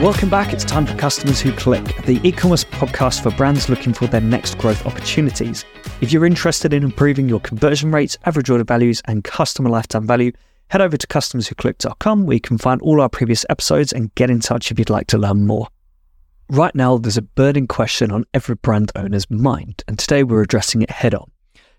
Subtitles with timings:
[0.00, 0.54] Welcome back.
[0.54, 4.22] It's time for Customers Who Click, the e commerce podcast for brands looking for their
[4.22, 5.66] next growth opportunities.
[6.00, 10.32] If you're interested in improving your conversion rates, average order values, and customer lifetime value,
[10.68, 14.40] head over to customerswhoclick.com where you can find all our previous episodes and get in
[14.40, 15.68] touch if you'd like to learn more.
[16.48, 20.80] Right now, there's a burning question on every brand owner's mind, and today we're addressing
[20.80, 21.30] it head on.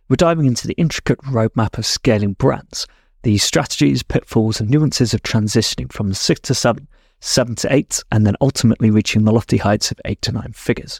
[0.09, 2.85] We're diving into the intricate roadmap of scaling brands,
[3.23, 6.87] the strategies, pitfalls, and nuances of transitioning from six to seven
[7.21, 10.99] seven to eight, and then ultimately reaching the lofty heights of eight to nine figures.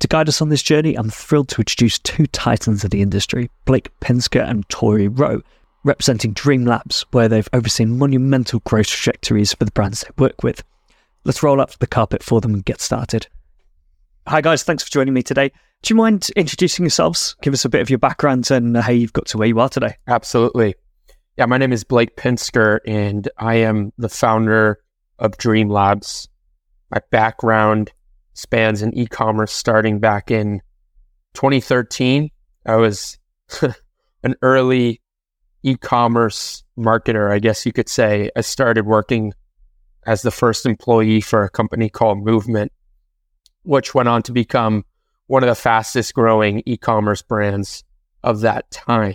[0.00, 3.50] To guide us on this journey, I'm thrilled to introduce two titans of the industry,
[3.64, 5.40] Blake Pinsker and Torii Rowe,
[5.84, 10.62] representing Dream Labs, where they've overseen monumental growth trajectories for the brands they work with.
[11.24, 13.28] Let's roll up the carpet for them and get started.
[14.26, 14.62] Hi, guys.
[14.62, 15.52] Thanks for joining me today.
[15.82, 17.36] Do you mind introducing yourselves?
[17.42, 19.68] Give us a bit of your background and how you've got to where you are
[19.68, 19.96] today.
[20.06, 20.74] Absolutely.
[21.36, 24.78] Yeah, my name is Blake Pinsker, and I am the founder
[25.18, 26.28] of Dream Labs.
[26.90, 27.92] My background
[28.34, 30.60] spans in e commerce starting back in
[31.34, 32.30] 2013.
[32.66, 33.18] I was
[34.22, 35.00] an early
[35.62, 38.30] e commerce marketer, I guess you could say.
[38.36, 39.32] I started working
[40.06, 42.72] as the first employee for a company called Movement,
[43.62, 44.84] which went on to become
[45.26, 47.84] one of the fastest growing e commerce brands
[48.22, 49.14] of that time.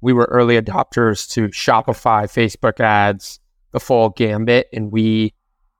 [0.00, 3.38] We were early adopters to Shopify, Facebook ads,
[3.72, 5.34] the full gambit, and we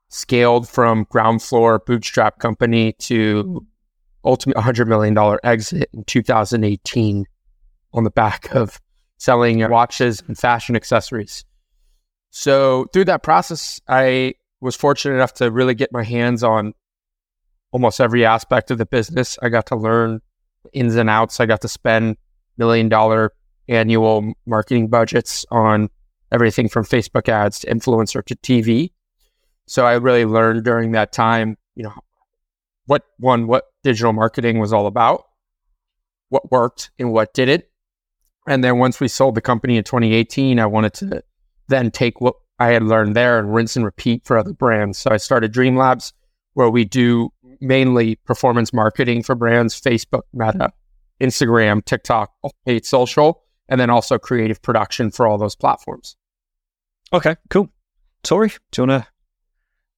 [0.09, 3.67] scaled from ground floor bootstrap company to
[4.25, 7.25] ultimate $100 million exit in 2018
[7.95, 8.81] on the back of
[9.19, 11.45] selling watches and fashion accessories.
[12.31, 16.73] So through that process, I was fortunate enough to really get my hands on
[17.73, 19.39] almost every aspect of the business.
[19.43, 20.21] I got to learn
[20.73, 21.41] ins and outs.
[21.41, 22.17] I got to spend
[22.57, 23.33] million dollar
[23.69, 25.89] annual marketing budgets on
[26.33, 28.91] everything from Facebook ads to influencer to TV.
[29.67, 31.95] So I really learned during that time, you know,
[32.87, 35.25] what one, what digital marketing was all about,
[36.31, 37.65] what worked and what didn't.
[38.49, 41.23] And then once we sold the company in 2018, I wanted to
[41.69, 44.99] then take what I had learned there and rinse and repeat for other brands.
[44.99, 46.13] So I started Dream Labs,
[46.55, 50.73] where we do mainly performance marketing for brands, Facebook, Meta,
[51.21, 52.33] Instagram, TikTok,
[52.67, 56.17] paid social, and then also creative production for all those platforms.
[57.13, 57.69] Okay, cool.
[58.23, 59.13] Torii, do you want to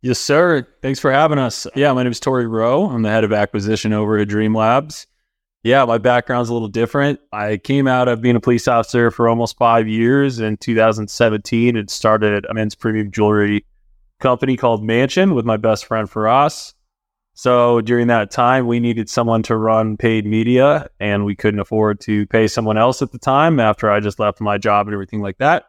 [0.04, 0.66] Yes, sir.
[0.82, 1.66] Thanks for having us.
[1.74, 2.90] Yeah, my name is Torii Rowe.
[2.90, 5.06] I'm the head of acquisition over at Dream Labs.
[5.62, 7.20] Yeah, my background's a little different.
[7.32, 11.88] I came out of being a police officer for almost five years in 2017 and
[11.88, 13.64] started a men's premium jewelry
[14.20, 16.74] company called Mansion with my best friend Faraz.
[17.32, 22.00] So during that time, we needed someone to run paid media, and we couldn't afford
[22.00, 25.22] to pay someone else at the time after I just left my job and everything
[25.22, 25.64] like that.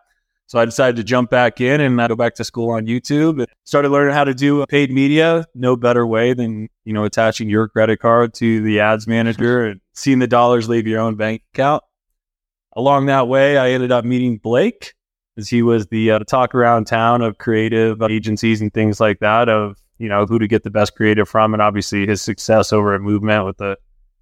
[0.48, 3.40] So I decided to jump back in and I go back to school on YouTube
[3.40, 5.46] and started learning how to do paid media.
[5.56, 9.82] No better way than, you know, attaching your credit card to the ads manager and
[9.94, 11.84] seeing the dollars leave your own bank account.
[12.74, 14.94] Along that way, I ended up meeting Blake
[15.38, 19.50] as he was the uh, talk around town of creative agencies and things like that
[19.50, 21.54] of, you know, who to get the best creative from.
[21.54, 23.78] And obviously his success over at Movement with the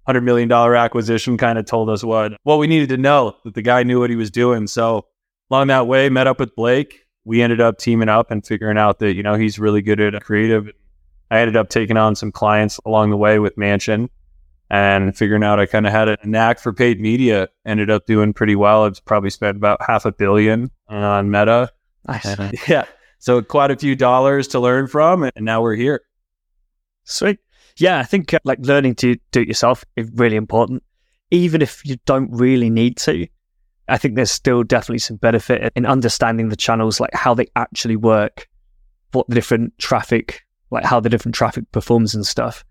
[0.08, 3.62] $100 million acquisition kind of told us what, what we needed to know that the
[3.62, 4.66] guy knew what he was doing.
[4.66, 5.06] So
[5.50, 7.00] along that way, met up with Blake.
[7.24, 10.22] We ended up teaming up and figuring out that, you know, he's really good at
[10.22, 10.70] creative.
[11.30, 14.10] I ended up taking on some clients along the way with Mansion
[14.70, 17.48] and figuring out I kind of had a knack for paid media.
[17.64, 18.84] Ended up doing pretty well.
[18.84, 21.70] I've probably spent about half a billion on Meta.
[22.06, 22.36] Nice.
[22.68, 22.84] yeah.
[23.18, 25.24] So quite a few dollars to learn from.
[25.24, 26.02] And now we're here.
[27.04, 27.38] Sweet.
[27.76, 27.98] Yeah.
[27.98, 30.82] I think uh, like learning to do it yourself is really important.
[31.30, 33.26] Even if you don't really need to,
[33.88, 37.96] I think there's still definitely some benefit in understanding the channels, like how they actually
[37.96, 38.48] work,
[39.12, 42.64] what the different traffic, like how the different traffic performs and stuff.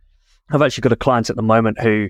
[0.50, 2.10] I've actually got a client at the moment who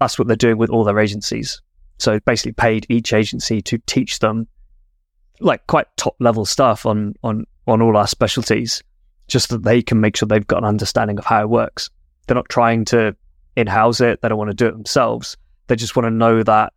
[0.00, 1.60] that's what they're doing with all their agencies.
[1.98, 4.48] So basically paid each agency to teach them
[5.40, 8.82] like quite top level stuff on on on all our specialties,
[9.28, 11.90] just that they can make sure they've got an understanding of how it works.
[12.26, 13.16] They're not trying to
[13.54, 15.36] in-house it, they don't want to do it themselves.
[15.68, 16.72] They just want to know that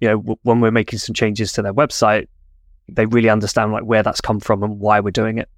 [0.00, 2.26] you know, w- when we're making some changes to their website,
[2.88, 5.48] they really understand like where that's come from and why we're doing it.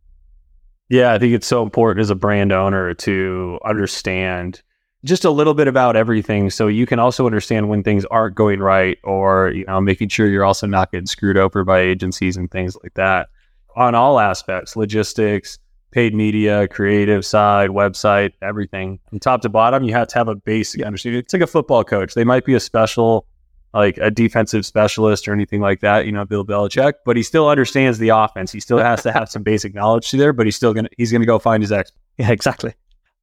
[0.88, 4.62] Yeah, I think it's so important as a brand owner to understand
[5.04, 6.50] just a little bit about everything.
[6.50, 10.28] So you can also understand when things aren't going right or you know making sure
[10.28, 13.28] you're also not getting screwed over by agencies and things like that.
[13.74, 15.58] On all aspects logistics
[15.92, 18.98] paid media creative side website everything.
[19.08, 21.20] From top to bottom you have to have a basic understanding.
[21.20, 22.14] It's like a football coach.
[22.14, 23.26] They might be a special
[23.74, 27.48] like a defensive specialist or anything like that, you know, Bill Belichick, but he still
[27.48, 28.52] understands the offense.
[28.52, 31.26] He still has to have some basic knowledge there, but he's still gonna he's gonna
[31.26, 31.98] go find his expert.
[32.18, 32.74] Yeah, exactly.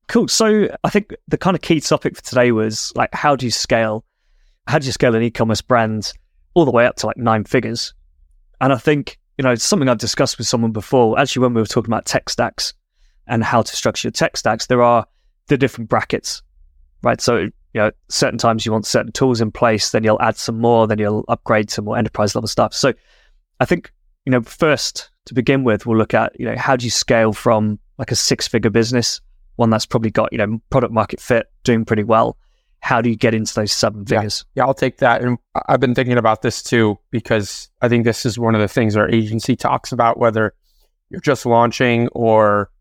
[0.08, 0.28] Cool.
[0.28, 3.52] So I think the kind of key topic for today was like, how do you
[3.52, 4.04] scale?
[4.66, 6.12] How do you scale an e-commerce brand
[6.56, 7.94] all the way up to like nine figures?
[8.62, 11.20] And I think you know it's something I've discussed with someone before.
[11.20, 12.74] Actually, when we were talking about tech stacks
[13.28, 15.06] and how to structure your tech stacks, there are
[15.48, 16.42] the different brackets,
[17.04, 17.22] right?
[17.22, 20.60] So you know, certain times you want certain tools in place, then you'll add some
[20.60, 22.74] more, then you'll upgrade some more enterprise level stuff.
[22.74, 22.94] So
[23.60, 23.92] I think
[24.26, 27.34] you know, first to begin with, we'll look at you know how do you scale
[27.34, 29.22] from like a six figure business
[29.60, 32.38] one that's probably got you know product market fit, doing pretty well.
[32.82, 34.46] How do you get into those seven figures?
[34.56, 35.22] Yeah, yeah, I'll take that.
[35.22, 35.38] And
[35.68, 38.96] I've been thinking about this too because I think this is one of the things
[38.96, 40.18] our agency talks about.
[40.18, 40.54] Whether
[41.10, 42.72] you're just launching or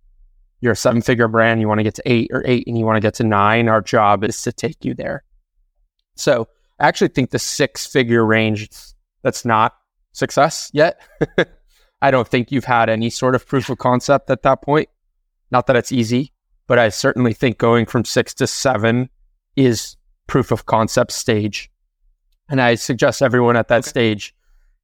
[0.60, 2.84] you're a seven figure brand, you want to get to eight or eight and you
[2.84, 3.68] want to get to nine.
[3.68, 5.24] Our job is to take you there.
[6.16, 6.48] So
[6.80, 8.68] I actually think the six figure range
[9.22, 9.74] that's not
[10.12, 11.00] success yet.
[12.02, 14.88] I don't think you've had any sort of proof of concept at that point.
[15.50, 16.32] Not that it's easy,
[16.66, 19.08] but I certainly think going from six to seven
[19.56, 19.96] is
[20.26, 21.70] proof of concept stage.
[22.48, 23.88] And I suggest everyone at that okay.
[23.88, 24.34] stage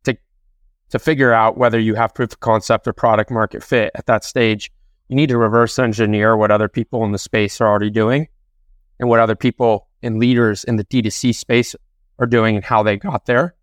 [0.05, 0.17] to
[0.91, 4.25] to figure out whether you have proof of concept or product market fit at that
[4.25, 4.71] stage.
[5.09, 8.29] You need to reverse engineer what other people in the space are already doing
[8.99, 11.75] and what other people and leaders in the D2C space
[12.19, 13.55] are doing and how they got there.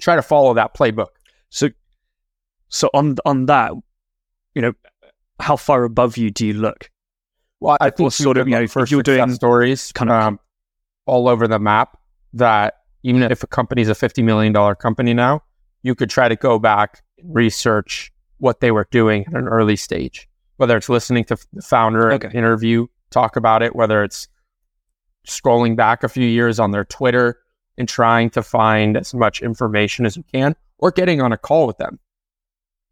[0.00, 1.08] Try to follow that playbook.
[1.50, 1.70] So
[2.68, 3.72] so on on that,
[4.54, 4.72] you know,
[5.40, 6.90] how far above you do you look?
[7.60, 10.40] Well, I think sort of you know first you're doing stories kind of um,
[11.06, 11.98] all over the map.
[12.34, 15.42] That even if a company is a fifty million dollar company now,
[15.82, 19.76] you could try to go back and research what they were doing at an early
[19.76, 20.27] stage.
[20.58, 22.30] Whether it's listening to the founder okay.
[22.32, 24.28] interview talk about it, whether it's
[25.26, 27.38] scrolling back a few years on their Twitter
[27.76, 31.66] and trying to find as much information as you can, or getting on a call
[31.66, 31.98] with them,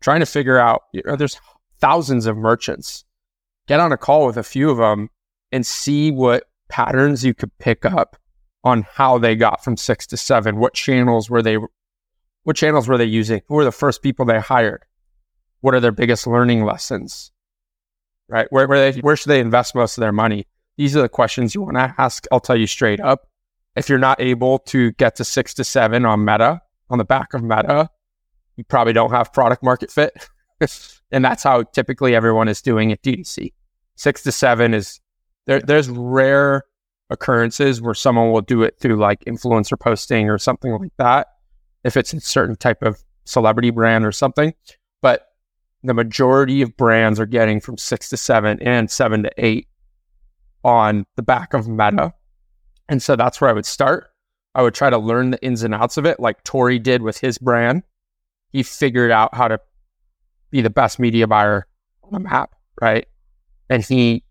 [0.01, 0.83] trying to figure out.
[0.93, 1.41] You uh, know, there's
[1.81, 3.05] thousands of merchants
[3.67, 5.11] get on a call with a few of them
[5.53, 8.17] and see what patterns you could pick up
[8.65, 10.59] on how they got from six to seven.
[10.59, 11.59] What channels were they?
[12.45, 13.43] What channels were they using?
[13.49, 14.85] Who were the first people they hired?
[15.61, 17.33] What are their biggest learning lessons?
[18.29, 18.47] Right?
[18.51, 20.47] Where, where, they, where should they invest most of their money?
[20.77, 22.27] These are the questions you want to ask.
[22.31, 23.29] I'll tell you straight up.
[23.77, 27.35] If you're not able to get to six to seven on Meta, on the back
[27.35, 27.91] of Meta,
[28.57, 30.29] you probably don't have product market fit.
[31.11, 33.53] and that's how typically everyone is doing at D2C.
[33.97, 35.01] Six to seven is
[35.47, 35.61] there.
[35.61, 36.63] There's rare
[37.11, 41.29] occurrences where someone will do it through like influencer posting or something like that.
[41.85, 44.55] If it's a certain type of celebrity brand or something,
[45.87, 49.69] the majority of brands are getting from six to seven and seven to eight
[50.65, 52.13] on the back of Meta.
[52.89, 54.11] And so that's where I would start.
[54.55, 57.19] I would try to learn the ins and outs of it, like Torii did with
[57.19, 57.83] his brand.
[58.51, 59.61] He figured out how to
[60.51, 61.67] be the best media buyer
[62.03, 63.07] on the map, right?
[63.69, 64.25] And he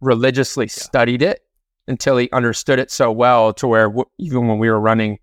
[0.00, 0.72] religiously yeah.
[0.72, 1.40] studied it
[1.88, 5.18] until he understood it so well to where w- even when we were running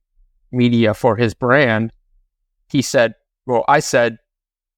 [0.52, 1.94] media for his brand,
[2.70, 4.18] he said, Well, I said,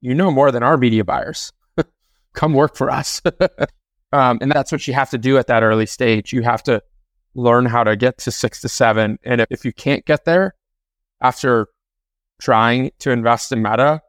[0.04, 1.54] you know more than our media buyers.
[2.34, 3.22] Come work for us.
[4.12, 6.34] um, and that's what you have to do at that early stage.
[6.34, 6.84] You have to
[7.36, 9.18] learn how to get to six to seven.
[9.24, 10.56] And if you can't get there
[11.22, 11.68] after
[12.42, 14.02] trying to invest in Meta,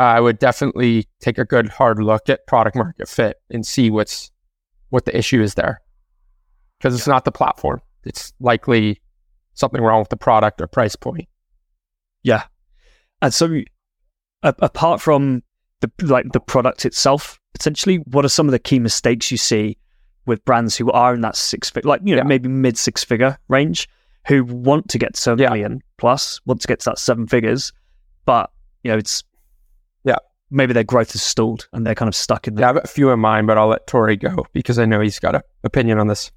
[0.00, 4.32] I would definitely take a good hard look at product market fit and see what's
[4.88, 5.80] what the issue is there.
[6.78, 7.12] Because it's yeah.
[7.12, 7.80] not the platform.
[8.02, 9.00] It's likely
[9.54, 11.28] something wrong with the product or price point.
[12.24, 12.44] Yeah.
[13.22, 13.60] And so
[14.42, 15.42] a- apart from
[15.80, 19.76] the like the product itself, potentially, what are some of the key mistakes you see
[20.26, 22.28] with brands who are in that six figure like you know, yeah.
[22.28, 23.88] maybe mid six figure range
[24.26, 25.48] who want to get to a yeah.
[25.48, 27.72] million plus, want to get to that seven figures,
[28.26, 28.50] but
[28.82, 29.24] you know, it's
[30.04, 30.16] yeah,
[30.50, 32.62] maybe their growth is stalled and they're kind of stuck in there.
[32.62, 35.00] Yeah, I have a few in mind, but I'll let Torii go because I know
[35.00, 36.30] he's got an opinion on this.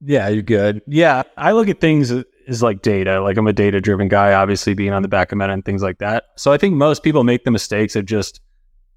[0.00, 0.82] Yeah, you're good.
[0.86, 2.12] Yeah, I look at things
[2.46, 3.20] as like data.
[3.20, 5.82] Like I'm a data driven guy, obviously being on the back of Meta and things
[5.82, 6.24] like that.
[6.36, 8.40] So I think most people make the mistakes of just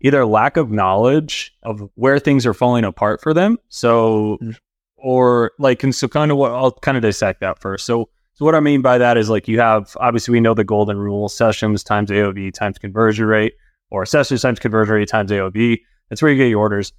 [0.02, 3.58] either lack of knowledge of where things are falling apart for them.
[3.70, 4.56] So, mm.
[4.98, 7.86] or like, and so kind of what I'll kind of dissect that first.
[7.86, 10.64] So, so what I mean by that is like you have obviously we know the
[10.64, 13.54] golden rule: sessions times AOV times conversion rate
[13.92, 15.80] or sessions times conversion rate times AOV.
[16.10, 16.94] That's where you get your orders.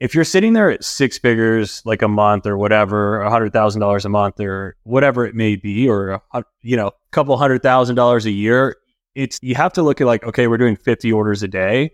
[0.00, 3.80] If you're sitting there at six figures, like a month or whatever, a hundred thousand
[3.80, 7.62] dollars a month or whatever it may be, or a, you know, a couple hundred
[7.62, 8.76] thousand dollars a year,
[9.14, 11.90] it's you have to look at like, okay, we're doing 50 orders a day.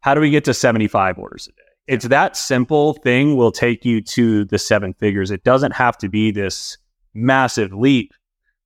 [0.00, 1.62] How do we get to 75 orders a day?
[1.86, 5.30] It's that simple thing will take you to the seven figures.
[5.30, 6.76] It doesn't have to be this
[7.14, 8.12] massive leap.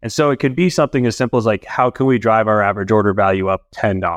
[0.03, 2.63] And so it could be something as simple as like, how can we drive our
[2.63, 4.11] average order value up $10?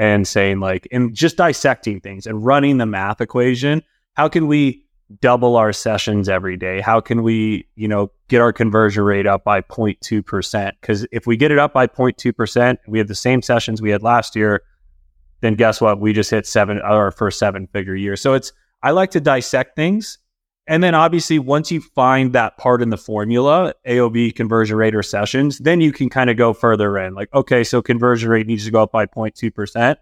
[0.00, 3.82] And saying like and just dissecting things and running the math equation
[4.14, 4.84] how can we
[5.20, 6.80] double our sessions every day?
[6.80, 10.72] How can we, you know, get our conversion rate up by 0.2%?
[10.80, 14.02] Because if we get it up by 0.2%, we have the same sessions we had
[14.02, 14.62] last year,
[15.40, 16.00] then guess what?
[16.00, 18.16] We just hit seven our first seven figure year.
[18.16, 18.52] So it's
[18.82, 20.18] I like to dissect things.
[20.70, 25.02] And then obviously once you find that part in the formula, AOV conversion rate or
[25.02, 27.12] sessions, then you can kind of go further in.
[27.12, 29.96] Like, okay, so conversion rate needs to go up by 0.2%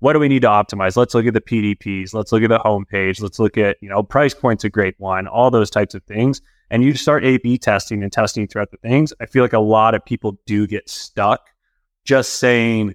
[0.00, 0.96] what do we need to optimize?
[0.96, 2.12] Let's look at the PDPs.
[2.14, 3.20] Let's look at the homepage.
[3.20, 6.40] Let's look at, you know, price points a great one, all those types of things.
[6.70, 9.12] And you start A B testing and testing throughout the things.
[9.20, 11.40] I feel like a lot of people do get stuck
[12.04, 12.94] just saying,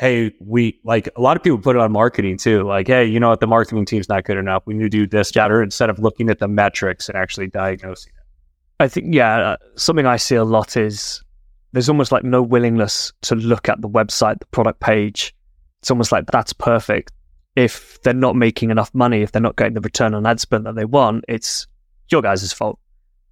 [0.00, 2.62] Hey, we like a lot of people put it on marketing too.
[2.62, 3.40] Like, hey, you know what?
[3.40, 4.62] The marketing team's not good enough.
[4.64, 8.12] We need to do this better instead of looking at the metrics and actually diagnosing
[8.16, 8.24] it.
[8.82, 11.22] I think, yeah, uh, something I see a lot is
[11.72, 15.34] there's almost like no willingness to look at the website, the product page,
[15.80, 17.12] it's almost like that's perfect.
[17.56, 20.66] If they're not making enough money, if they're not getting the return on ad spend
[20.66, 21.66] that they want, it's
[22.10, 22.78] your guys' fault,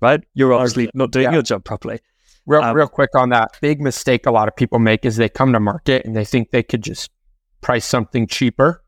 [0.00, 0.22] right?
[0.34, 1.32] You're obviously not doing yeah.
[1.32, 2.00] your job properly.
[2.48, 3.58] Real, um, real quick on that.
[3.60, 6.50] Big mistake a lot of people make is they come to market and they think
[6.50, 7.10] they could just
[7.60, 8.82] price something cheaper.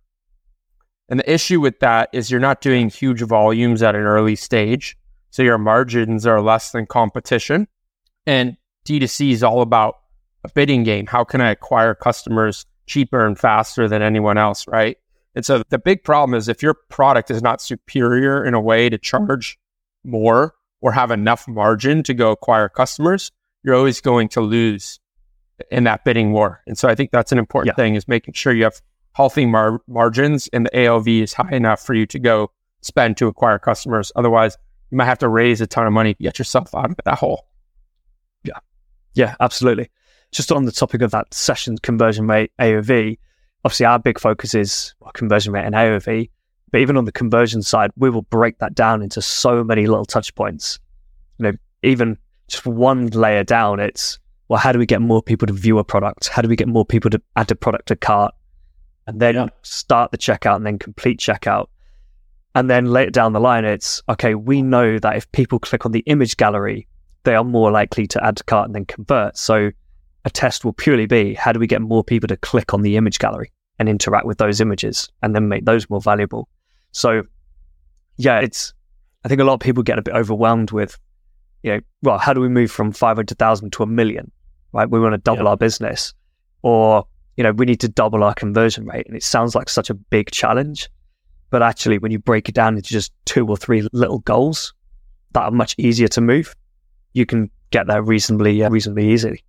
[1.10, 4.96] And the issue with that is you're not doing huge volumes at an early stage.
[5.28, 7.68] So your margins are less than competition.
[8.26, 9.96] And D2C is all about
[10.42, 11.06] a bidding game.
[11.06, 14.96] How can I acquire customers cheaper and faster than anyone else, right?
[15.34, 18.88] And so the big problem is if your product is not superior in a way
[18.88, 19.58] to charge
[20.02, 23.30] more or have enough margin to go acquire customers,
[23.62, 25.00] you're always going to lose
[25.70, 26.62] in that bidding war.
[26.66, 27.82] And so I think that's an important yeah.
[27.82, 28.80] thing is making sure you have
[29.12, 32.50] healthy mar- margins and the AOV is high enough for you to go
[32.80, 34.10] spend to acquire customers.
[34.16, 34.56] Otherwise,
[34.90, 37.18] you might have to raise a ton of money to get yourself out of that
[37.18, 37.46] hole.
[38.44, 38.58] Yeah.
[39.14, 39.90] Yeah, absolutely
[40.32, 43.18] just on the topic of that session conversion rate AOV,
[43.64, 46.30] obviously our big focus is conversion rate and AOV.
[46.70, 50.04] But even on the conversion side, we will break that down into so many little
[50.04, 50.78] touch points.
[51.38, 51.52] You know,
[51.82, 52.16] even
[52.50, 55.84] just one layer down, it's well, how do we get more people to view a
[55.84, 56.28] product?
[56.28, 58.34] How do we get more people to add a product to cart?
[59.06, 59.48] And then yeah.
[59.62, 61.68] start the checkout and then complete checkout.
[62.54, 65.92] And then later down the line, it's okay, we know that if people click on
[65.92, 66.88] the image gallery,
[67.22, 69.38] they are more likely to add to cart and then convert.
[69.38, 69.70] So
[70.24, 72.96] a test will purely be how do we get more people to click on the
[72.96, 76.48] image gallery and interact with those images and then make those more valuable.
[76.92, 77.22] So,
[78.16, 78.74] yeah, it's,
[79.24, 80.98] I think a lot of people get a bit overwhelmed with,
[81.62, 84.30] you know, well, how do we move from 500,000 to a million,
[84.72, 84.88] right?
[84.88, 85.50] We want to double yeah.
[85.50, 86.14] our business
[86.62, 87.04] or,
[87.36, 89.06] you know, we need to double our conversion rate.
[89.06, 90.88] And it sounds like such a big challenge.
[91.50, 94.72] But actually, when you break it down into just two or three little goals
[95.32, 96.54] that are much easier to move,
[97.12, 99.42] you can get there reasonably, uh, reasonably easily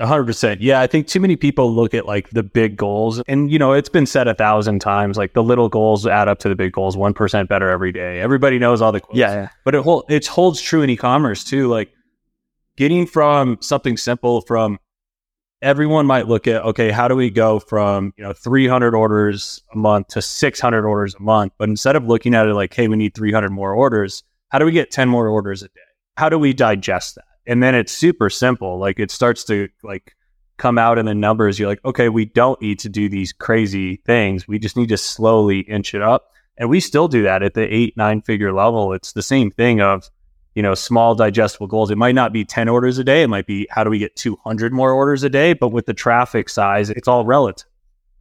[0.00, 0.60] hundred percent.
[0.60, 3.72] Yeah, I think too many people look at like the big goals, and you know,
[3.72, 5.16] it's been said a thousand times.
[5.16, 6.96] Like the little goals add up to the big goals.
[6.96, 8.20] One percent better every day.
[8.20, 9.18] Everybody knows all the quotes.
[9.18, 9.48] Yeah, yeah.
[9.64, 11.68] but it hold, it holds true in e-commerce too.
[11.68, 11.92] Like
[12.76, 14.78] getting from something simple from
[15.62, 19.62] everyone might look at okay, how do we go from you know three hundred orders
[19.72, 21.52] a month to six hundred orders a month?
[21.58, 24.58] But instead of looking at it like, hey, we need three hundred more orders, how
[24.58, 25.80] do we get ten more orders a day?
[26.16, 27.24] How do we digest that?
[27.50, 28.78] And then it's super simple.
[28.78, 30.14] Like it starts to like
[30.56, 31.58] come out in the numbers.
[31.58, 34.46] You're like, okay, we don't need to do these crazy things.
[34.46, 36.30] We just need to slowly inch it up.
[36.58, 38.92] And we still do that at the eight, nine figure level.
[38.92, 40.08] It's the same thing of,
[40.54, 41.90] you know, small digestible goals.
[41.90, 43.24] It might not be 10 orders a day.
[43.24, 45.52] It might be how do we get 200 more orders a day?
[45.52, 47.66] But with the traffic size, it's all relative.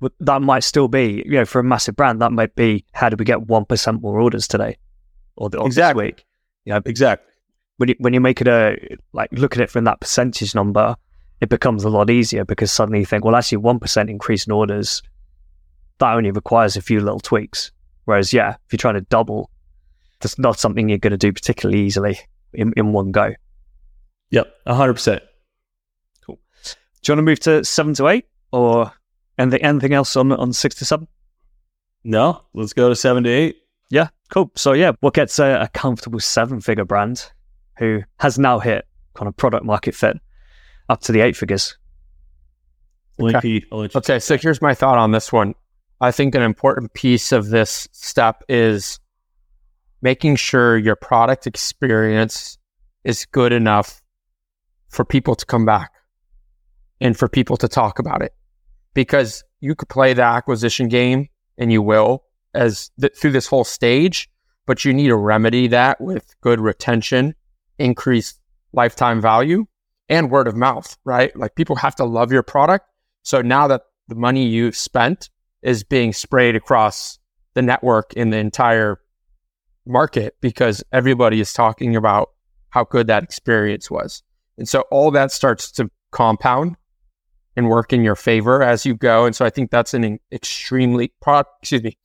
[0.02, 3.10] But that might still be, you know, for a massive brand, that might be how
[3.10, 4.78] do we get 1% more orders today
[5.36, 6.06] or, or exactly.
[6.06, 6.26] this week?
[6.66, 7.29] Yeah, exactly
[7.80, 8.78] when you, when you make it a
[9.14, 10.98] like look at it from that percentage number,
[11.40, 14.52] it becomes a lot easier because suddenly you think, well, actually, one percent increase in
[14.52, 15.02] orders
[16.00, 17.72] that only requires a few little tweaks.
[18.04, 19.50] Whereas, yeah, if you're trying to double,
[20.20, 22.20] that's not something you're going to do particularly easily
[22.54, 23.34] in, in one go.
[24.32, 25.24] Yep, hundred percent.
[26.26, 26.38] Cool.
[26.66, 26.72] Do
[27.08, 28.92] you want to move to seven to eight, or
[29.38, 31.08] anything anything else on on six to seven?
[32.04, 33.56] No, let's go to seven to eight.
[33.90, 34.52] Yeah, cool.
[34.56, 37.32] So yeah, what gets a, a comfortable seven figure brand
[37.80, 40.18] who has now hit kind of product market fit
[40.90, 41.78] up to the eight figures.
[43.20, 43.64] Okay.
[43.96, 45.56] okay, so here's my thought on this one.
[46.02, 49.00] I think an important piece of this step is
[50.02, 52.58] making sure your product experience
[53.04, 54.02] is good enough
[54.90, 55.92] for people to come back
[57.02, 58.34] and for people to talk about it.
[58.94, 63.66] Because you could play the acquisition game and you will as th- through this whole
[63.66, 64.30] stage,
[64.66, 67.36] but you need to remedy that with good retention
[67.80, 68.40] increase
[68.74, 69.66] lifetime value
[70.10, 71.36] and word of mouth, right?
[71.36, 72.86] Like people have to love your product.
[73.24, 75.30] So now that the money you've spent
[75.62, 77.20] is being sprayed across
[77.54, 79.00] the network in the entire
[79.86, 82.30] market because everybody is talking about
[82.70, 84.24] how good that experience was.
[84.58, 86.76] And so all that starts to compound
[87.56, 89.26] and work in your favor as you go.
[89.26, 91.98] And so I think that's an extremely product, excuse me,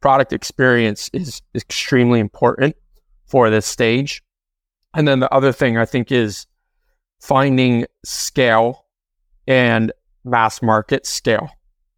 [0.00, 2.76] product experience is extremely important
[3.26, 4.22] for this stage.
[4.98, 6.48] And then the other thing I think is
[7.20, 8.84] finding scale
[9.46, 9.92] and
[10.24, 11.50] mass market scale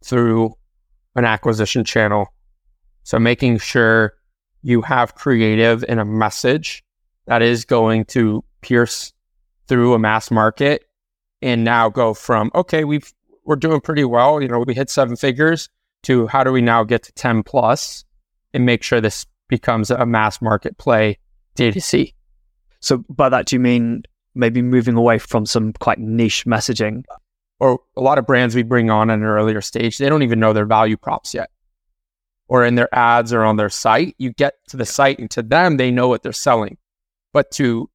[0.03, 0.53] through
[1.15, 2.27] an acquisition channel.
[3.01, 4.13] So making sure
[4.61, 6.83] you have creative and a message
[7.25, 9.13] that is going to pierce
[9.67, 10.85] through a mass market
[11.41, 13.11] and now go from okay we've
[13.45, 15.69] we're doing pretty well you know we hit seven figures
[16.03, 18.05] to how do we now get to 10 plus
[18.53, 21.17] and make sure this becomes a mass market play
[21.55, 22.13] D2C.
[22.81, 24.03] So by that do you mean
[24.35, 27.03] maybe moving away from some quite niche messaging?
[27.59, 30.39] Or a lot of brands we bring on at an earlier stage, they don't even
[30.39, 31.51] know their value props yet.
[32.47, 35.43] Or in their ads or on their site, you get to the site and to
[35.43, 36.77] them, they know what they're selling.
[37.33, 37.89] But to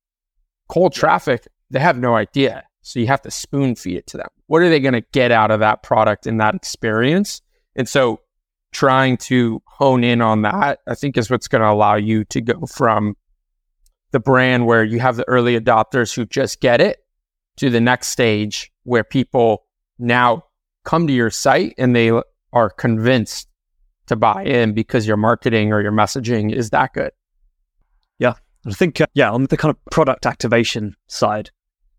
[0.68, 2.64] cold traffic, they have no idea.
[2.82, 4.28] So you have to spoon feed it to them.
[4.46, 7.42] What are they going to get out of that product and that experience?
[7.74, 8.20] And so
[8.72, 12.40] trying to hone in on that, I think is what's going to allow you to
[12.40, 13.16] go from
[14.16, 17.04] the brand where you have the early adopters who just get it
[17.54, 19.66] to the next stage where people
[19.98, 20.42] now
[20.84, 22.10] come to your site and they
[22.54, 23.46] are convinced
[24.06, 27.10] to buy in because your marketing or your messaging is that good.
[28.18, 28.36] Yeah.
[28.66, 31.50] I think, uh, yeah, on the kind of product activation side,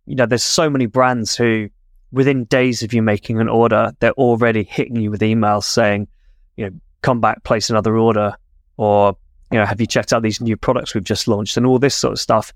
[0.08, 1.70] you know, there's so many brands who,
[2.12, 6.08] within days of you making an order, they're already hitting you with emails saying,
[6.56, 8.36] you know, come back, place another order,
[8.76, 9.16] or
[9.52, 11.96] you know, have you checked out these new products we've just launched and all this
[11.96, 12.54] sort of stuff.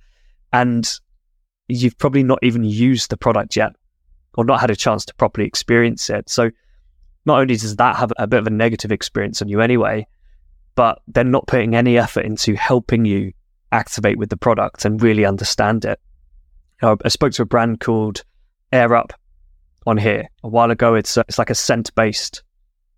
[0.52, 0.90] And
[1.68, 3.72] you've probably not even used the product yet
[4.36, 6.30] or not had a chance to properly experience it.
[6.30, 6.52] So
[7.26, 10.08] not only does that have a bit of a negative experience on you anyway,
[10.76, 13.34] but they're not putting any effort into helping you
[13.72, 16.00] activate with the product and really understand it.
[16.82, 18.24] Uh, I spoke to a brand called
[18.72, 19.14] Air Up
[19.86, 20.96] on here a while ago.
[20.96, 22.44] It's it's like a scent based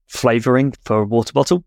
[0.08, 1.63] flavoring for a water bottle.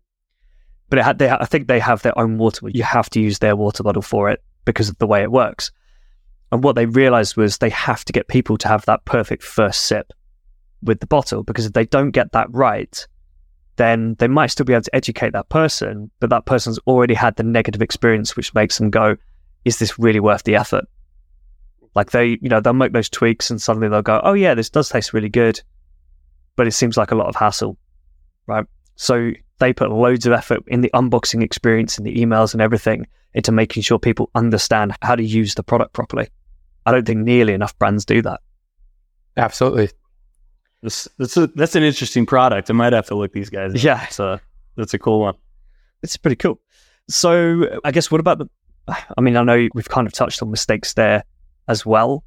[0.89, 2.69] But had, they, I think they have their own water.
[2.69, 5.71] You have to use their water bottle for it because of the way it works.
[6.51, 9.81] And what they realized was they have to get people to have that perfect first
[9.81, 10.13] sip
[10.81, 13.05] with the bottle because if they don't get that right,
[13.75, 17.35] then they might still be able to educate that person, but that person's already had
[17.35, 19.17] the negative experience, which makes them go,
[19.65, 20.85] is this really worth the effort?
[21.95, 24.69] Like they, you know, they'll make those tweaks and suddenly they'll go, oh yeah, this
[24.69, 25.61] does taste really good,
[26.55, 27.77] but it seems like a lot of hassle
[28.47, 28.65] right?
[28.95, 33.07] So they put loads of effort in the unboxing experience and the emails and everything
[33.33, 36.27] into making sure people understand how to use the product properly.
[36.85, 38.41] I don't think nearly enough brands do that.
[39.35, 39.89] Absolutely.
[40.81, 42.69] That's that's, a, that's an interesting product.
[42.69, 43.73] I might have to look these guys.
[43.73, 43.83] Up.
[43.83, 44.39] Yeah, it's a,
[44.75, 45.35] that's a cool one.
[46.03, 46.59] It's pretty cool.
[47.09, 48.47] So I guess what about the?
[48.87, 51.23] I mean, I know we've kind of touched on mistakes there
[51.67, 52.23] as well.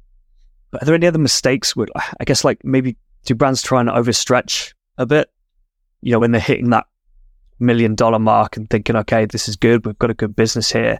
[0.69, 1.75] But are there any other mistakes?
[1.75, 5.29] Would I guess like maybe do brands try and overstretch a bit
[6.01, 6.87] you know, when they're hitting that
[7.61, 10.99] million dollar mark and thinking, okay, this is good, we've got a good business here.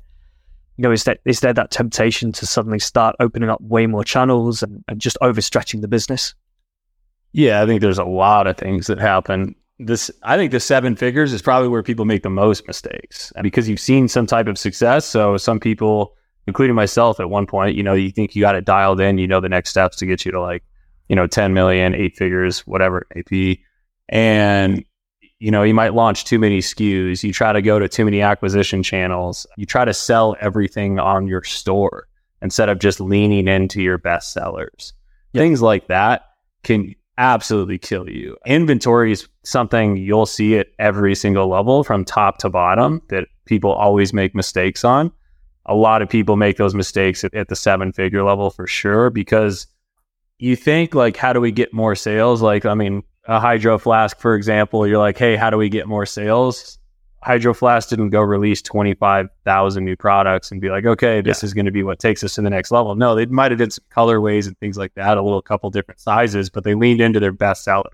[0.78, 4.04] You know, is that is there that temptation to suddenly start opening up way more
[4.04, 6.34] channels and, and just overstretching the business?
[7.34, 9.56] Yeah, I think there's a lot of things that happen.
[9.80, 13.67] This I think the seven figures is probably where people make the most mistakes because
[13.67, 15.06] you've seen some type of success.
[15.06, 16.15] So some people,
[16.47, 19.28] including myself at one point, you know, you think you got it dialed in, you
[19.28, 20.63] know the next steps to get you to like,
[21.10, 23.63] you know, 10 million, eight figures, whatever it may be.
[24.10, 24.84] And
[25.41, 27.23] you know, you might launch too many SKUs.
[27.23, 29.47] You try to go to too many acquisition channels.
[29.58, 32.08] You try to sell everything on your store
[32.43, 34.93] instead of just leaning into your best sellers.
[35.34, 35.41] Yep.
[35.41, 36.25] Things like that
[36.62, 38.38] can absolutely kill you.
[38.45, 43.71] Inventory is something you'll see at every single level from top to bottom that people
[43.71, 45.12] always make mistakes on.
[45.65, 49.10] A lot of people make those mistakes at, at the seven figure level for sure
[49.10, 49.65] because
[50.38, 54.19] you think like how do we get more sales like i mean a hydro flask,
[54.19, 56.79] for example, you're like, hey, how do we get more sales?
[57.23, 61.45] Hydro Flask didn't go release 25,000 new products and be like, okay, this yeah.
[61.45, 62.95] is going to be what takes us to the next level.
[62.95, 65.99] No, they might have did some colorways and things like that, a little couple different
[65.99, 67.93] sizes, but they leaned into their best sellers.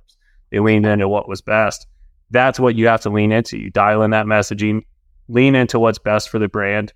[0.49, 1.87] They leaned into what was best.
[2.31, 3.57] That's what you have to lean into.
[3.57, 4.83] You dial in that messaging,
[5.27, 6.93] lean into what's best for the brand,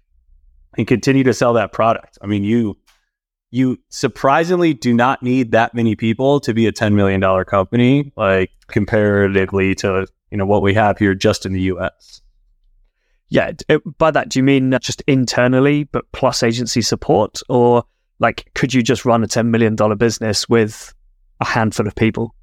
[0.78, 2.18] and continue to sell that product.
[2.22, 2.78] I mean, you
[3.52, 8.50] you surprisingly do not need that many people to be a $10 million company, like
[8.68, 12.22] comparatively to, you know, what we have here just in the US.
[13.28, 13.52] Yeah.
[13.68, 17.42] It, by that, do you mean just internally, but plus agency support?
[17.50, 17.84] Or
[18.20, 20.94] like, could you just run a $10 million business with
[21.42, 22.34] a handful of people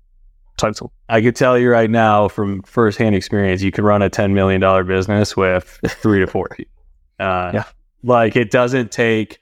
[0.58, 0.92] total?
[1.08, 4.86] I could tell you right now from firsthand experience, you could run a $10 million
[4.86, 6.74] business with three to four people.
[7.18, 7.64] Uh, Yeah.
[8.04, 9.40] Like it doesn't take,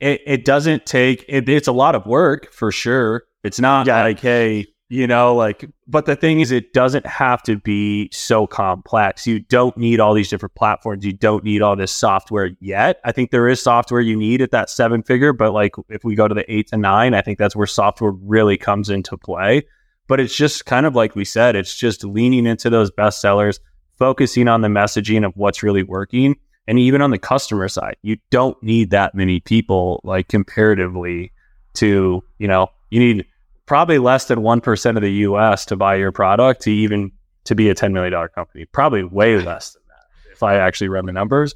[0.00, 3.24] it, it doesn't take, it, it's a lot of work for sure.
[3.44, 4.02] It's not Yeah.
[4.02, 8.46] like, hey, you know, like, but the thing is, it doesn't have to be so
[8.46, 9.26] complex.
[9.26, 11.04] You don't need all these different platforms.
[11.04, 12.98] You don't need all this software yet.
[13.04, 16.14] I think there is software you need at that seven figure, but like if we
[16.14, 19.66] go to the eight to nine, I think that's where software really comes into play.
[20.06, 23.60] But it's just kind of like we said, it's just leaning into those best sellers,
[23.98, 26.34] focusing on the messaging of what's really working.
[26.68, 31.32] And even on the customer side, you don't need that many people, like comparatively
[31.74, 33.24] to, you know, you need
[33.64, 37.10] probably less than 1% of the US to buy your product to even
[37.44, 38.66] to be a $10 million company.
[38.66, 41.54] Probably way less than that if I actually run the numbers.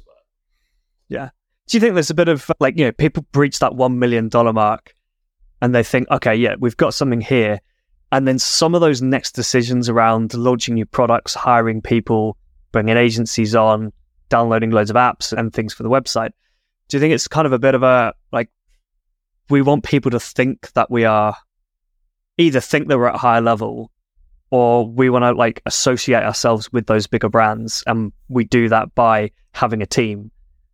[1.09, 1.29] Yeah.
[1.67, 4.31] Do you think there's a bit of like, you know, people breach that $1 million
[4.33, 4.95] mark
[5.61, 7.59] and they think, okay, yeah, we've got something here.
[8.11, 12.35] And then some of those next decisions around launching new products, hiring people,
[12.71, 13.93] bringing agencies on,
[14.33, 16.31] downloading loads of apps and things for the website.
[16.87, 18.49] Do you think it's kind of a bit of a like,
[19.47, 21.37] we want people to think that we are
[22.39, 23.91] either think that we're at a higher level
[24.49, 27.83] or we want to like associate ourselves with those bigger brands.
[27.85, 30.31] And we do that by having a team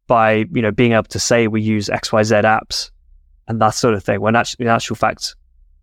[0.08, 2.92] by you know being able to say we use XYZ apps
[3.50, 4.22] and that sort of thing.
[4.22, 5.36] When actually, in actual fact,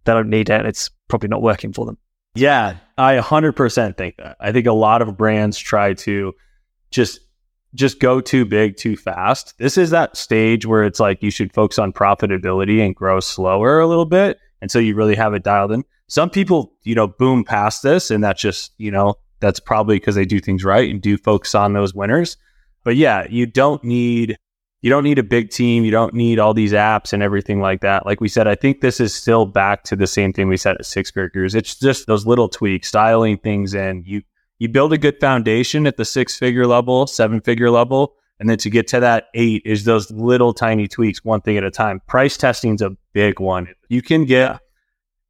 [0.05, 0.61] they don't need it.
[0.61, 1.99] and It's probably not working for them.
[2.35, 4.39] Yeah, I 100% think that.
[4.41, 6.33] I think a lot of brands try to
[6.91, 7.21] just
[7.77, 9.55] just go too big too fast.
[9.59, 13.81] This is that stage where it's like you should focus on profitability and grow slower
[13.81, 15.85] a little bit until you really have it dialed in.
[16.09, 20.15] Some people, you know, boom past this and that's just, you know, that's probably because
[20.15, 22.37] they do things right and do focus on those winners.
[22.85, 24.39] But yeah, you don't need
[24.83, 27.81] you don't need a big team, you don't need all these apps and everything like
[27.81, 28.07] that.
[28.07, 30.77] Like we said, I think this is still back to the same thing we said
[30.77, 31.55] at six figures.
[31.55, 34.05] It's just those little tweaks, dialing things in.
[34.07, 34.23] You
[34.59, 38.59] you build a good foundation at the six figure level, seven figure level, and then
[38.59, 42.01] to get to that eight is those little tiny tweaks, one thing at a time.
[42.07, 43.69] Price testing is a big one.
[43.89, 44.61] You can get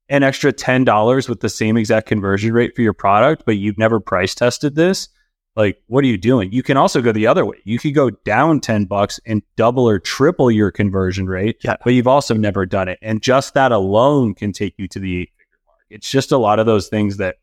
[0.08, 3.78] an extra ten dollars with the same exact conversion rate for your product, but you've
[3.78, 5.08] never price tested this.
[5.56, 6.52] Like, what are you doing?
[6.52, 7.56] You can also go the other way.
[7.64, 11.76] You could go down 10 bucks and double or triple your conversion rate, Yeah.
[11.82, 12.98] but you've also never done it.
[13.00, 15.78] And just that alone can take you to the eight figure mark.
[15.88, 17.36] It's just a lot of those things that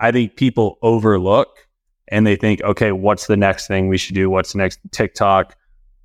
[0.00, 1.48] I think people overlook
[2.08, 4.28] and they think, okay, what's the next thing we should do?
[4.28, 5.56] What's the next TikTok,